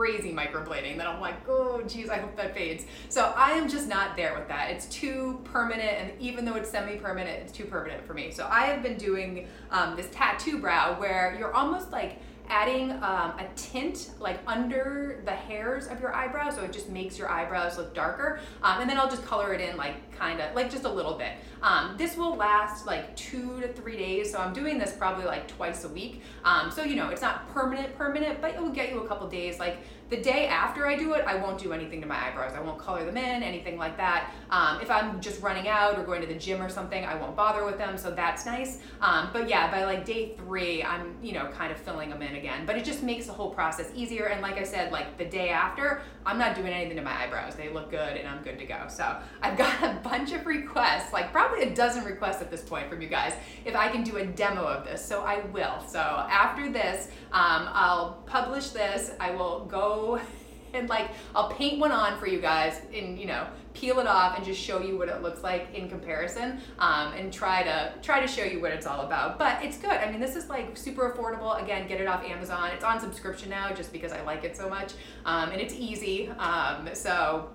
crazy 0.00 0.32
microblading 0.32 0.96
that 0.96 1.06
I'm 1.06 1.20
like, 1.20 1.34
oh, 1.46 1.82
geez, 1.86 2.08
I 2.08 2.16
hope 2.16 2.34
that 2.36 2.54
fades. 2.54 2.86
So 3.10 3.34
I 3.36 3.50
am 3.50 3.68
just 3.68 3.86
not 3.86 4.16
there 4.16 4.34
with 4.34 4.48
that. 4.48 4.70
It's 4.70 4.86
too 4.86 5.42
permanent, 5.44 5.90
and 5.98 6.10
even 6.18 6.46
though 6.46 6.54
it's 6.54 6.70
semi-permanent, 6.70 7.42
it's 7.42 7.52
too 7.52 7.66
permanent 7.66 8.06
for 8.06 8.14
me. 8.14 8.30
So 8.30 8.48
I 8.50 8.62
have 8.62 8.82
been 8.82 8.96
doing 8.96 9.46
um, 9.70 9.96
this 9.96 10.08
tattoo 10.10 10.58
brow 10.58 10.98
where 10.98 11.36
you're 11.38 11.52
almost 11.52 11.90
like 11.90 12.18
adding 12.50 12.90
um, 13.02 13.32
a 13.38 13.46
tint 13.56 14.10
like 14.18 14.40
under 14.46 15.22
the 15.24 15.30
hairs 15.30 15.86
of 15.86 16.00
your 16.00 16.14
eyebrows 16.14 16.56
so 16.56 16.62
it 16.62 16.72
just 16.72 16.88
makes 16.88 17.18
your 17.18 17.30
eyebrows 17.30 17.78
look 17.78 17.94
darker. 17.94 18.40
Um, 18.62 18.80
and 18.80 18.90
then 18.90 18.98
I'll 18.98 19.08
just 19.08 19.24
color 19.24 19.54
it 19.54 19.60
in 19.60 19.76
like 19.76 19.94
kind 20.16 20.40
of 20.40 20.54
like 20.54 20.70
just 20.70 20.84
a 20.84 20.90
little 20.90 21.14
bit. 21.14 21.32
Um, 21.62 21.94
this 21.96 22.16
will 22.16 22.36
last 22.36 22.86
like 22.86 23.14
two 23.16 23.60
to 23.60 23.72
three 23.72 23.96
days 23.96 24.32
so 24.32 24.38
I'm 24.38 24.52
doing 24.52 24.78
this 24.78 24.92
probably 24.92 25.24
like 25.24 25.48
twice 25.48 25.84
a 25.84 25.88
week. 25.88 26.22
Um, 26.44 26.70
so 26.70 26.82
you 26.82 26.96
know 26.96 27.08
it's 27.08 27.22
not 27.22 27.48
permanent 27.54 27.96
permanent 27.96 28.40
but 28.40 28.54
it 28.54 28.60
will 28.60 28.70
get 28.70 28.90
you 28.90 29.00
a 29.00 29.08
couple 29.08 29.28
days. 29.28 29.58
Like 29.58 29.78
the 30.10 30.16
day 30.16 30.48
after 30.48 30.86
I 30.86 30.96
do 30.96 31.14
it, 31.14 31.24
I 31.24 31.36
won't 31.36 31.58
do 31.58 31.72
anything 31.72 32.00
to 32.00 32.06
my 32.06 32.26
eyebrows. 32.26 32.52
I 32.56 32.60
won't 32.60 32.78
color 32.78 33.04
them 33.04 33.16
in, 33.16 33.42
anything 33.44 33.78
like 33.78 33.96
that. 33.96 34.32
Um, 34.50 34.80
if 34.80 34.90
I'm 34.90 35.20
just 35.20 35.40
running 35.40 35.68
out 35.68 35.96
or 35.96 36.02
going 36.02 36.20
to 36.20 36.26
the 36.26 36.34
gym 36.34 36.60
or 36.60 36.68
something, 36.68 37.04
I 37.04 37.14
won't 37.14 37.36
bother 37.36 37.64
with 37.64 37.78
them, 37.78 37.96
so 37.96 38.10
that's 38.10 38.44
nice. 38.44 38.80
Um, 39.00 39.30
but 39.32 39.48
yeah, 39.48 39.70
by 39.70 39.84
like 39.84 40.04
day 40.04 40.34
three, 40.36 40.82
I'm, 40.82 41.16
you 41.22 41.32
know, 41.32 41.46
kind 41.56 41.70
of 41.70 41.78
filling 41.78 42.10
them 42.10 42.22
in 42.22 42.34
again. 42.34 42.66
But 42.66 42.76
it 42.76 42.84
just 42.84 43.04
makes 43.04 43.26
the 43.26 43.32
whole 43.32 43.50
process 43.50 43.88
easier. 43.94 44.26
And 44.26 44.42
like 44.42 44.58
I 44.58 44.64
said, 44.64 44.90
like 44.90 45.16
the 45.16 45.24
day 45.24 45.50
after, 45.50 46.02
I'm 46.26 46.38
not 46.38 46.56
doing 46.56 46.72
anything 46.72 46.96
to 46.96 47.02
my 47.02 47.16
eyebrows. 47.22 47.54
They 47.54 47.68
look 47.68 47.90
good 47.90 48.16
and 48.16 48.28
I'm 48.28 48.42
good 48.42 48.58
to 48.58 48.66
go. 48.66 48.86
So 48.88 49.16
I've 49.42 49.56
got 49.56 49.82
a 49.82 50.00
bunch 50.08 50.32
of 50.32 50.44
requests, 50.44 51.12
like 51.12 51.30
probably 51.30 51.62
a 51.62 51.74
dozen 51.74 52.04
requests 52.04 52.42
at 52.42 52.50
this 52.50 52.62
point 52.62 52.90
from 52.90 53.00
you 53.00 53.08
guys, 53.08 53.34
if 53.64 53.76
I 53.76 53.88
can 53.88 54.02
do 54.02 54.16
a 54.16 54.26
demo 54.26 54.64
of 54.64 54.84
this. 54.84 55.04
So 55.04 55.22
I 55.22 55.40
will. 55.52 55.80
So 55.86 56.00
after 56.00 56.68
this, 56.68 57.08
um, 57.32 57.68
I'll 57.72 58.24
publish 58.26 58.70
this. 58.70 59.12
I 59.20 59.30
will 59.30 59.66
go 59.66 59.99
and 60.74 60.88
like 60.88 61.10
I'll 61.34 61.50
paint 61.50 61.80
one 61.80 61.92
on 61.92 62.18
for 62.18 62.26
you 62.26 62.40
guys 62.40 62.80
and 62.94 63.18
you 63.18 63.26
know 63.26 63.46
peel 63.74 64.00
it 64.00 64.06
off 64.06 64.36
and 64.36 64.44
just 64.44 64.60
show 64.60 64.80
you 64.80 64.98
what 64.98 65.08
it 65.08 65.22
looks 65.22 65.42
like 65.42 65.68
in 65.74 65.88
comparison 65.88 66.60
um, 66.78 67.12
and 67.12 67.32
try 67.32 67.62
to 67.62 67.92
try 68.02 68.20
to 68.20 68.26
show 68.26 68.42
you 68.42 68.60
what 68.60 68.72
it's 68.72 68.86
all 68.86 69.02
about. 69.02 69.38
But 69.38 69.62
it's 69.64 69.78
good. 69.78 69.90
I 69.90 70.10
mean 70.10 70.20
this 70.20 70.36
is 70.36 70.48
like 70.48 70.76
super 70.76 71.10
affordable. 71.10 71.60
Again 71.62 71.86
get 71.86 72.00
it 72.00 72.06
off 72.06 72.24
Amazon. 72.24 72.70
It's 72.70 72.84
on 72.84 73.00
subscription 73.00 73.50
now 73.50 73.72
just 73.72 73.92
because 73.92 74.12
I 74.12 74.22
like 74.22 74.44
it 74.44 74.56
so 74.56 74.68
much 74.68 74.92
um, 75.24 75.50
and 75.50 75.60
it's 75.60 75.74
easy 75.74 76.28
um, 76.38 76.88
so 76.92 77.50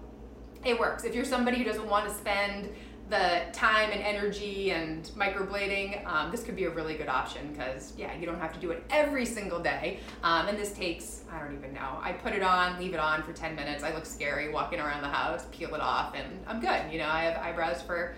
it 0.65 0.79
works. 0.79 1.03
If 1.03 1.13
you're 1.13 1.25
somebody 1.25 1.57
who 1.57 1.63
doesn't 1.63 1.87
want 1.87 2.07
to 2.07 2.13
spend 2.13 2.69
the 3.09 3.41
time 3.53 3.91
and 3.91 4.01
energy 4.01 4.71
and 4.71 5.03
microblading, 5.15 6.05
um, 6.07 6.31
this 6.31 6.43
could 6.43 6.55
be 6.55 6.65
a 6.65 6.69
really 6.69 6.95
good 6.95 7.07
option 7.07 7.53
because, 7.53 7.93
yeah, 7.97 8.15
you 8.17 8.25
don't 8.25 8.39
have 8.39 8.53
to 8.53 8.59
do 8.59 8.71
it 8.71 8.83
every 8.89 9.25
single 9.25 9.59
day. 9.59 9.99
Um, 10.23 10.47
and 10.47 10.57
this 10.57 10.73
takes, 10.73 11.23
I 11.31 11.39
don't 11.39 11.55
even 11.55 11.73
know. 11.73 11.99
I 12.01 12.13
put 12.13 12.33
it 12.33 12.41
on, 12.41 12.79
leave 12.79 12.93
it 12.93 12.99
on 12.99 13.21
for 13.21 13.31
10 13.31 13.55
minutes. 13.55 13.83
I 13.83 13.93
look 13.93 14.05
scary 14.05 14.49
walking 14.51 14.79
around 14.79 15.01
the 15.01 15.09
house, 15.09 15.45
peel 15.51 15.75
it 15.75 15.81
off, 15.81 16.15
and 16.15 16.27
I'm 16.47 16.59
good. 16.59 16.91
You 16.91 16.99
know, 16.99 17.07
I 17.07 17.23
have 17.23 17.37
eyebrows 17.43 17.81
for 17.81 18.15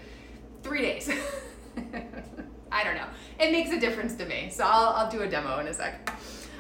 three 0.64 0.82
days. 0.82 1.10
I 2.72 2.84
don't 2.84 2.96
know. 2.96 3.08
It 3.40 3.52
makes 3.52 3.72
a 3.72 3.80
difference 3.80 4.16
to 4.16 4.26
me. 4.26 4.50
So 4.52 4.64
I'll, 4.66 4.94
I'll 4.94 5.12
do 5.12 5.22
a 5.22 5.28
demo 5.28 5.60
in 5.60 5.68
a 5.68 5.74
sec. 5.74 6.12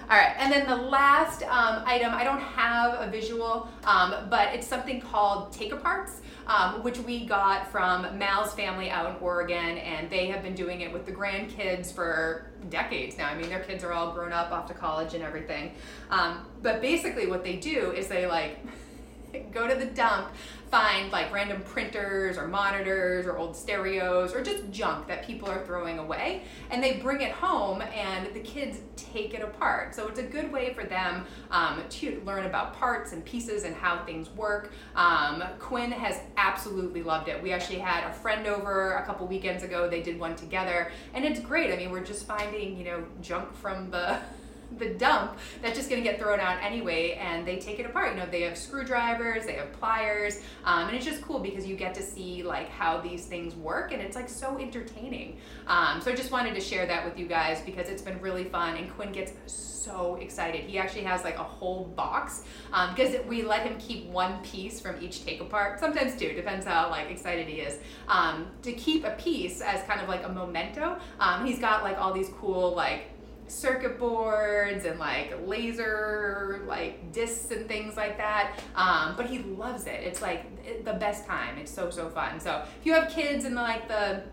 All 0.09 0.17
right, 0.17 0.35
and 0.37 0.53
then 0.53 0.65
the 0.65 0.75
last 0.75 1.43
um, 1.43 1.83
item, 1.85 2.13
I 2.13 2.23
don't 2.23 2.39
have 2.39 2.93
a 3.05 3.11
visual, 3.11 3.67
um, 3.83 4.29
but 4.29 4.53
it's 4.53 4.65
something 4.65 5.01
called 5.01 5.51
take 5.51 5.73
aparts, 5.73 6.21
um, 6.47 6.81
which 6.81 6.97
we 6.99 7.25
got 7.25 7.69
from 7.71 8.17
Mal's 8.17 8.53
family 8.53 8.89
out 8.89 9.09
in 9.09 9.21
Oregon, 9.21 9.77
and 9.77 10.09
they 10.09 10.27
have 10.27 10.41
been 10.41 10.55
doing 10.55 10.81
it 10.81 10.91
with 10.91 11.05
the 11.05 11.11
grandkids 11.11 11.93
for 11.93 12.51
decades 12.69 13.17
now. 13.17 13.27
I 13.27 13.35
mean, 13.35 13.49
their 13.49 13.59
kids 13.59 13.83
are 13.83 13.91
all 13.91 14.13
grown 14.13 14.31
up 14.31 14.51
off 14.51 14.65
to 14.67 14.73
college 14.73 15.13
and 15.13 15.23
everything. 15.23 15.73
Um, 16.09 16.45
but 16.61 16.81
basically, 16.81 17.27
what 17.27 17.43
they 17.43 17.57
do 17.57 17.91
is 17.91 18.07
they 18.07 18.25
like 18.25 18.59
go 19.51 19.67
to 19.67 19.75
the 19.75 19.85
dump 19.85 20.29
find 20.69 21.11
like 21.11 21.31
random 21.33 21.61
printers 21.61 22.37
or 22.37 22.47
monitors 22.47 23.25
or 23.25 23.37
old 23.37 23.55
stereos 23.55 24.33
or 24.33 24.43
just 24.43 24.69
junk 24.69 25.07
that 25.07 25.25
people 25.25 25.49
are 25.49 25.65
throwing 25.65 25.99
away 25.99 26.43
and 26.71 26.83
they 26.83 26.97
bring 26.97 27.21
it 27.21 27.31
home 27.31 27.81
and 27.81 28.33
the 28.33 28.39
kids 28.39 28.79
take 28.95 29.33
it 29.33 29.41
apart. 29.41 29.95
So 29.95 30.07
it's 30.07 30.19
a 30.19 30.23
good 30.23 30.51
way 30.51 30.73
for 30.73 30.83
them 30.83 31.25
um, 31.51 31.83
to 31.89 32.21
learn 32.25 32.45
about 32.45 32.75
parts 32.75 33.13
and 33.13 33.23
pieces 33.23 33.63
and 33.63 33.75
how 33.75 34.03
things 34.03 34.29
work. 34.31 34.73
Um, 34.95 35.43
quinn 35.59 35.91
has 35.91 36.19
absolutely 36.35 37.03
loved 37.03 37.29
it. 37.29 37.41
We 37.41 37.53
actually 37.53 37.79
had 37.79 38.09
a 38.09 38.13
friend 38.13 38.47
over 38.47 38.93
a 38.95 39.05
couple 39.05 39.25
weekends 39.27 39.63
ago. 39.63 39.89
They 39.89 40.01
did 40.01 40.19
one 40.19 40.35
together 40.35 40.91
and 41.13 41.23
it's 41.23 41.39
great. 41.39 41.71
I 41.71 41.77
mean 41.77 41.91
we're 41.91 42.03
just 42.03 42.25
finding 42.25 42.77
you 42.77 42.83
know 42.83 43.05
junk 43.21 43.53
from 43.53 43.89
the 43.89 44.19
the 44.77 44.89
dump 44.89 45.37
that's 45.61 45.77
just 45.77 45.89
going 45.89 46.01
to 46.01 46.09
get 46.09 46.19
thrown 46.19 46.39
out 46.39 46.61
anyway 46.61 47.13
and 47.13 47.47
they 47.47 47.57
take 47.57 47.79
it 47.79 47.85
apart. 47.85 48.13
You 48.13 48.19
know 48.19 48.27
they 48.29 48.41
have 48.41 48.57
screwdrivers 48.57 49.45
they 49.45 49.53
have 49.53 49.71
pliers 49.73 50.41
um, 50.63 50.87
and 50.87 50.95
it's 50.95 51.05
just 51.05 51.21
cool 51.21 51.39
because 51.39 51.65
you 51.65 51.75
get 51.75 51.93
to 51.95 52.03
see 52.03 52.43
like 52.43 52.69
how 52.69 52.99
these 52.99 53.25
things 53.25 53.55
work 53.55 53.91
and 53.91 54.01
it's 54.01 54.15
like 54.15 54.29
so 54.29 54.57
entertaining. 54.57 55.37
Um, 55.67 56.01
so 56.01 56.11
i 56.11 56.15
just 56.15 56.31
wanted 56.31 56.55
to 56.55 56.61
share 56.61 56.85
that 56.85 57.05
with 57.05 57.17
you 57.17 57.27
guys 57.27 57.61
because 57.65 57.89
it's 57.89 58.01
been 58.01 58.19
really 58.21 58.45
fun 58.45 58.77
and 58.77 58.93
quinn 58.93 59.11
gets 59.11 59.33
so 59.45 60.15
excited. 60.15 60.65
He 60.65 60.77
actually 60.77 61.03
has 61.03 61.23
like 61.23 61.37
a 61.37 61.43
whole 61.43 61.85
box 61.95 62.43
um, 62.73 62.93
because 62.93 63.15
we 63.25 63.43
let 63.43 63.61
him 63.61 63.77
keep 63.79 64.07
one 64.07 64.43
piece 64.43 64.81
from 64.81 65.01
each 65.01 65.23
take 65.23 65.39
apart. 65.39 65.79
Sometimes 65.79 66.15
two 66.17 66.33
depends 66.33 66.65
how 66.65 66.89
like 66.89 67.09
excited 67.09 67.47
he 67.47 67.61
is. 67.61 67.79
Um, 68.07 68.47
to 68.63 68.73
keep 68.73 69.05
a 69.05 69.11
piece 69.11 69.61
as 69.61 69.81
kind 69.83 70.01
of 70.01 70.09
like 70.09 70.25
a 70.25 70.29
memento 70.29 70.97
um, 71.19 71.45
he's 71.45 71.59
got 71.59 71.83
like 71.83 71.97
all 71.97 72.13
these 72.13 72.29
cool 72.39 72.75
like 72.75 73.09
circuit 73.47 73.97
boards 73.99 74.85
and 74.85 74.99
like 74.99 75.37
laser 75.45 76.63
like 76.67 77.11
discs 77.11 77.51
and 77.51 77.67
things 77.67 77.95
like 77.95 78.17
that. 78.17 78.59
Um, 78.75 79.15
but 79.15 79.27
he 79.27 79.39
loves 79.39 79.85
it. 79.85 80.03
It's 80.03 80.21
like 80.21 80.83
the 80.83 80.93
best 80.93 81.25
time. 81.25 81.57
It's 81.57 81.71
so 81.71 81.89
so 81.89 82.09
fun. 82.09 82.39
So 82.39 82.63
if 82.79 82.85
you 82.85 82.93
have 82.93 83.09
kids 83.09 83.45
in 83.45 83.55
the, 83.55 83.61
like 83.61 83.87
the 83.87 84.23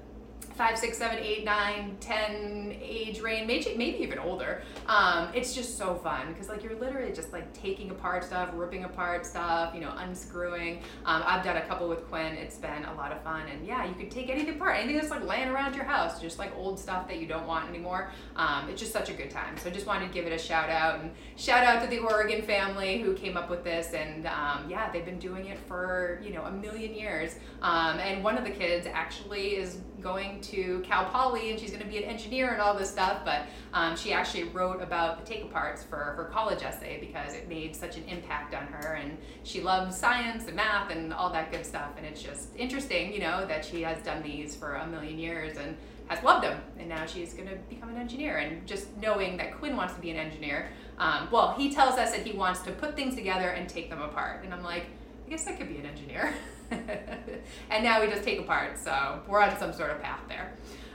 five, 0.45 0.79
six, 0.79 0.99
seven, 0.99 1.19
eight, 1.19 1.45
nine, 1.45 1.97
ten 2.01 2.77
age 2.81 3.21
range, 3.21 3.47
maybe 3.47 3.75
maybe 3.77 3.99
even 4.03 4.19
older. 4.19 4.63
Um, 4.87 5.29
it's 5.35 5.55
just 5.55 5.79
so 5.79 5.95
fun 5.95 6.33
because 6.33 6.49
like 6.49 6.63
you're 6.63 6.79
literally 6.79 7.13
just 7.13 7.33
like 7.33 7.53
taking 7.53 7.91
apart 7.91 8.25
stuff, 8.25 8.51
ripping 8.55 8.85
apart 8.85 9.27
stuff, 9.27 9.75
you 9.75 9.81
know, 9.81 9.93
unscrewing. 9.99 10.79
Um, 11.05 11.23
I've 11.27 11.45
done 11.45 11.57
a 11.57 11.67
couple 11.67 11.89
with 11.89 12.07
Quinn. 12.09 12.35
It's 12.35 12.57
been 12.57 12.85
a 12.85 12.95
lot 12.95 13.13
of 13.13 13.23
fun, 13.23 13.43
and 13.53 13.67
yeah, 13.67 13.85
you 13.85 13.95
could 13.95 14.11
take 14.11 14.31
anything 14.31 14.55
apart, 14.55 14.77
anything 14.77 14.97
that's 14.97 15.11
like 15.11 15.27
laying 15.27 15.49
around 15.49 15.75
your 15.75 15.85
house, 15.85 16.21
just 16.21 16.39
like 16.39 16.55
old 16.57 16.79
stuff 16.79 17.09
that 17.09 17.19
you 17.19 17.27
don't 17.27 17.47
want 17.47 17.69
anymore. 17.69 18.11
Um, 18.37 18.69
it's 18.69 18.81
just 18.81 18.93
such 18.93 19.11
a 19.11 19.15
good 19.15 19.31
time. 19.31 19.57
So 19.59 19.69
I 19.69 19.73
just 19.73 19.87
wanted 19.87 20.09
to 20.09 20.15
give 20.15 20.27
it 20.27 20.33
a 20.33 20.39
shout 20.39 20.71
out 20.71 21.01
and 21.01 21.11
shout 21.37 21.65
out 21.65 21.83
to 21.83 21.89
the 21.89 21.99
Oregon 21.99 22.43
family 22.43 22.99
who 22.99 23.15
came 23.15 23.37
up 23.37 23.51
with 23.51 23.65
this, 23.65 23.93
and 23.93 24.27
um, 24.27 24.69
yeah, 24.69 24.91
they've 24.93 25.05
been 25.05 25.19
doing 25.19 25.47
it 25.47 25.59
for 25.59 26.21
you 26.23 26.33
know 26.33 26.43
a 26.43 26.53
million 26.53 26.95
years. 26.95 27.37
Um, 27.63 27.99
and 27.99 28.23
one 28.23 28.37
of 28.37 28.45
the 28.45 28.51
kids 28.51 28.87
actually 28.93 29.57
is 29.57 29.79
going 30.05 30.41
to 30.43 30.81
Cal 30.85 31.07
Poly 31.07 31.51
and 31.51 31.59
she's 31.59 31.71
going 31.71 31.83
to 31.83 31.89
be 31.89 31.97
an 31.97 32.05
engineer 32.05 32.53
and 32.53 32.61
all 32.61 32.75
this 32.75 32.91
stuff. 32.91 33.23
But 33.25 33.47
um, 33.73 33.97
she 33.97 34.13
actually 34.13 34.45
wrote 34.45 34.81
about 34.81 35.25
the 35.25 35.27
take 35.27 35.51
aparts 35.51 35.85
for 35.85 35.97
her 35.97 36.31
college 36.33 36.63
essay 36.63 36.99
because 37.01 37.35
it 37.35 37.49
made 37.49 37.75
such 37.75 37.97
an 37.97 38.05
impact 38.05 38.55
on 38.55 38.67
her. 38.67 38.95
And 38.95 39.17
she 39.43 39.63
loves 39.63 39.97
science 39.97 40.47
and 40.47 40.55
math 40.55 40.91
and 40.91 41.13
all 41.13 41.33
that 41.33 41.51
good 41.51 41.67
stuff. 41.67 41.91
And 41.97 42.07
it's 42.07 42.23
just 42.23 42.51
interesting, 42.57 43.13
you 43.13 43.21
know, 43.21 43.47
that 43.47 43.65
she 43.65 43.83
has 43.83 44.01
done 44.03 44.23
these 44.23 44.55
for 44.55 44.75
a 44.75 44.87
million 44.87 45.19
years 45.19 45.57
and 45.57 45.77
has 46.09 46.23
loved 46.23 46.45
them. 46.45 46.61
and 46.79 46.87
now 46.87 47.07
she's 47.07 47.33
going 47.33 47.49
to 47.49 47.57
become 47.71 47.89
an 47.89 47.97
engineer. 47.97 48.37
And 48.37 48.67
just 48.67 48.95
knowing 48.99 49.39
that 49.39 49.59
Quinn 49.59 49.75
wants 49.75 49.95
to 49.95 50.01
be 50.01 50.11
an 50.11 50.19
engineer, 50.19 50.69
um, 50.99 51.29
well, 51.33 51.55
he 51.57 51.73
tells 51.73 51.99
us 51.99 52.11
that 52.13 52.27
he 52.27 52.37
wants 52.37 52.61
to 52.61 52.73
put 52.73 52.95
things 52.95 53.15
together 53.15 53.49
and 53.49 53.69
take 53.69 53.89
them 53.89 54.03
apart. 54.03 54.45
And 54.45 54.53
I'm 54.53 54.63
like, 54.63 54.85
I 55.27 55.31
guess 55.31 55.47
I 55.47 55.53
could 55.53 55.69
be 55.69 55.79
an 55.79 55.87
engineer. 55.87 56.35
and 57.71 57.85
now 57.85 58.01
we 58.01 58.09
just 58.09 58.25
take 58.25 58.41
apart, 58.41 58.79
so 58.79 59.21
we're 59.29 59.41
on 59.41 59.57
some 59.59 59.73
sort 59.73 59.91
of 59.91 60.01
path 60.01 60.21
there. 60.29 60.55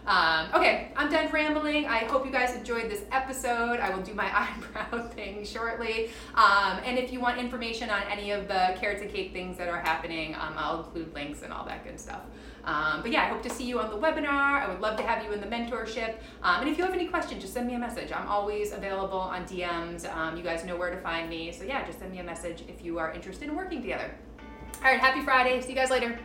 Um, 0.09 0.47
okay, 0.55 0.91
I'm 0.95 1.11
done 1.11 1.29
rambling. 1.31 1.85
I 1.85 1.99
hope 1.99 2.25
you 2.25 2.31
guys 2.31 2.55
enjoyed 2.55 2.89
this 2.89 3.03
episode. 3.11 3.79
I 3.79 3.95
will 3.95 4.01
do 4.01 4.15
my 4.15 4.25
eyebrow 4.75 5.07
thing 5.09 5.45
shortly. 5.45 6.09
Um, 6.33 6.79
and 6.83 6.97
if 6.97 7.13
you 7.13 7.19
want 7.19 7.37
information 7.37 7.91
on 7.91 8.01
any 8.09 8.31
of 8.31 8.47
the 8.47 8.75
carrots 8.79 9.03
and 9.03 9.11
cake 9.11 9.33
things 9.33 9.57
that 9.57 9.67
are 9.67 9.79
happening, 9.79 10.33
um, 10.33 10.55
I'll 10.57 10.79
include 10.79 11.13
links 11.13 11.43
and 11.43 11.53
all 11.53 11.63
that 11.65 11.83
good 11.83 11.99
stuff. 11.99 12.21
Um, 12.63 13.01
but 13.03 13.11
yeah, 13.11 13.23
I 13.23 13.27
hope 13.27 13.43
to 13.43 13.49
see 13.49 13.65
you 13.65 13.79
on 13.79 13.89
the 13.89 13.97
webinar. 13.97 14.63
I 14.63 14.67
would 14.67 14.81
love 14.81 14.97
to 14.97 15.03
have 15.03 15.23
you 15.23 15.31
in 15.31 15.41
the 15.41 15.47
mentorship. 15.47 16.15
Um, 16.41 16.61
and 16.61 16.69
if 16.69 16.77
you 16.77 16.83
have 16.83 16.93
any 16.93 17.07
questions, 17.07 17.41
just 17.41 17.53
send 17.53 17.67
me 17.67 17.75
a 17.75 17.79
message. 17.79 18.11
I'm 18.11 18.27
always 18.27 18.73
available 18.73 19.19
on 19.19 19.45
DMs. 19.45 20.11
Um, 20.15 20.35
you 20.35 20.43
guys 20.43 20.65
know 20.65 20.75
where 20.75 20.89
to 20.89 20.99
find 21.01 21.29
me. 21.29 21.51
So 21.51 21.63
yeah, 21.63 21.85
just 21.85 21.99
send 21.99 22.11
me 22.11 22.19
a 22.19 22.23
message 22.23 22.63
if 22.67 22.83
you 22.83 22.97
are 22.97 23.11
interested 23.11 23.47
in 23.47 23.55
working 23.55 23.81
together. 23.81 24.11
All 24.83 24.89
right, 24.89 24.99
happy 24.99 25.21
Friday. 25.21 25.59
See 25.61 25.69
you 25.69 25.75
guys 25.75 25.89
later. 25.89 26.17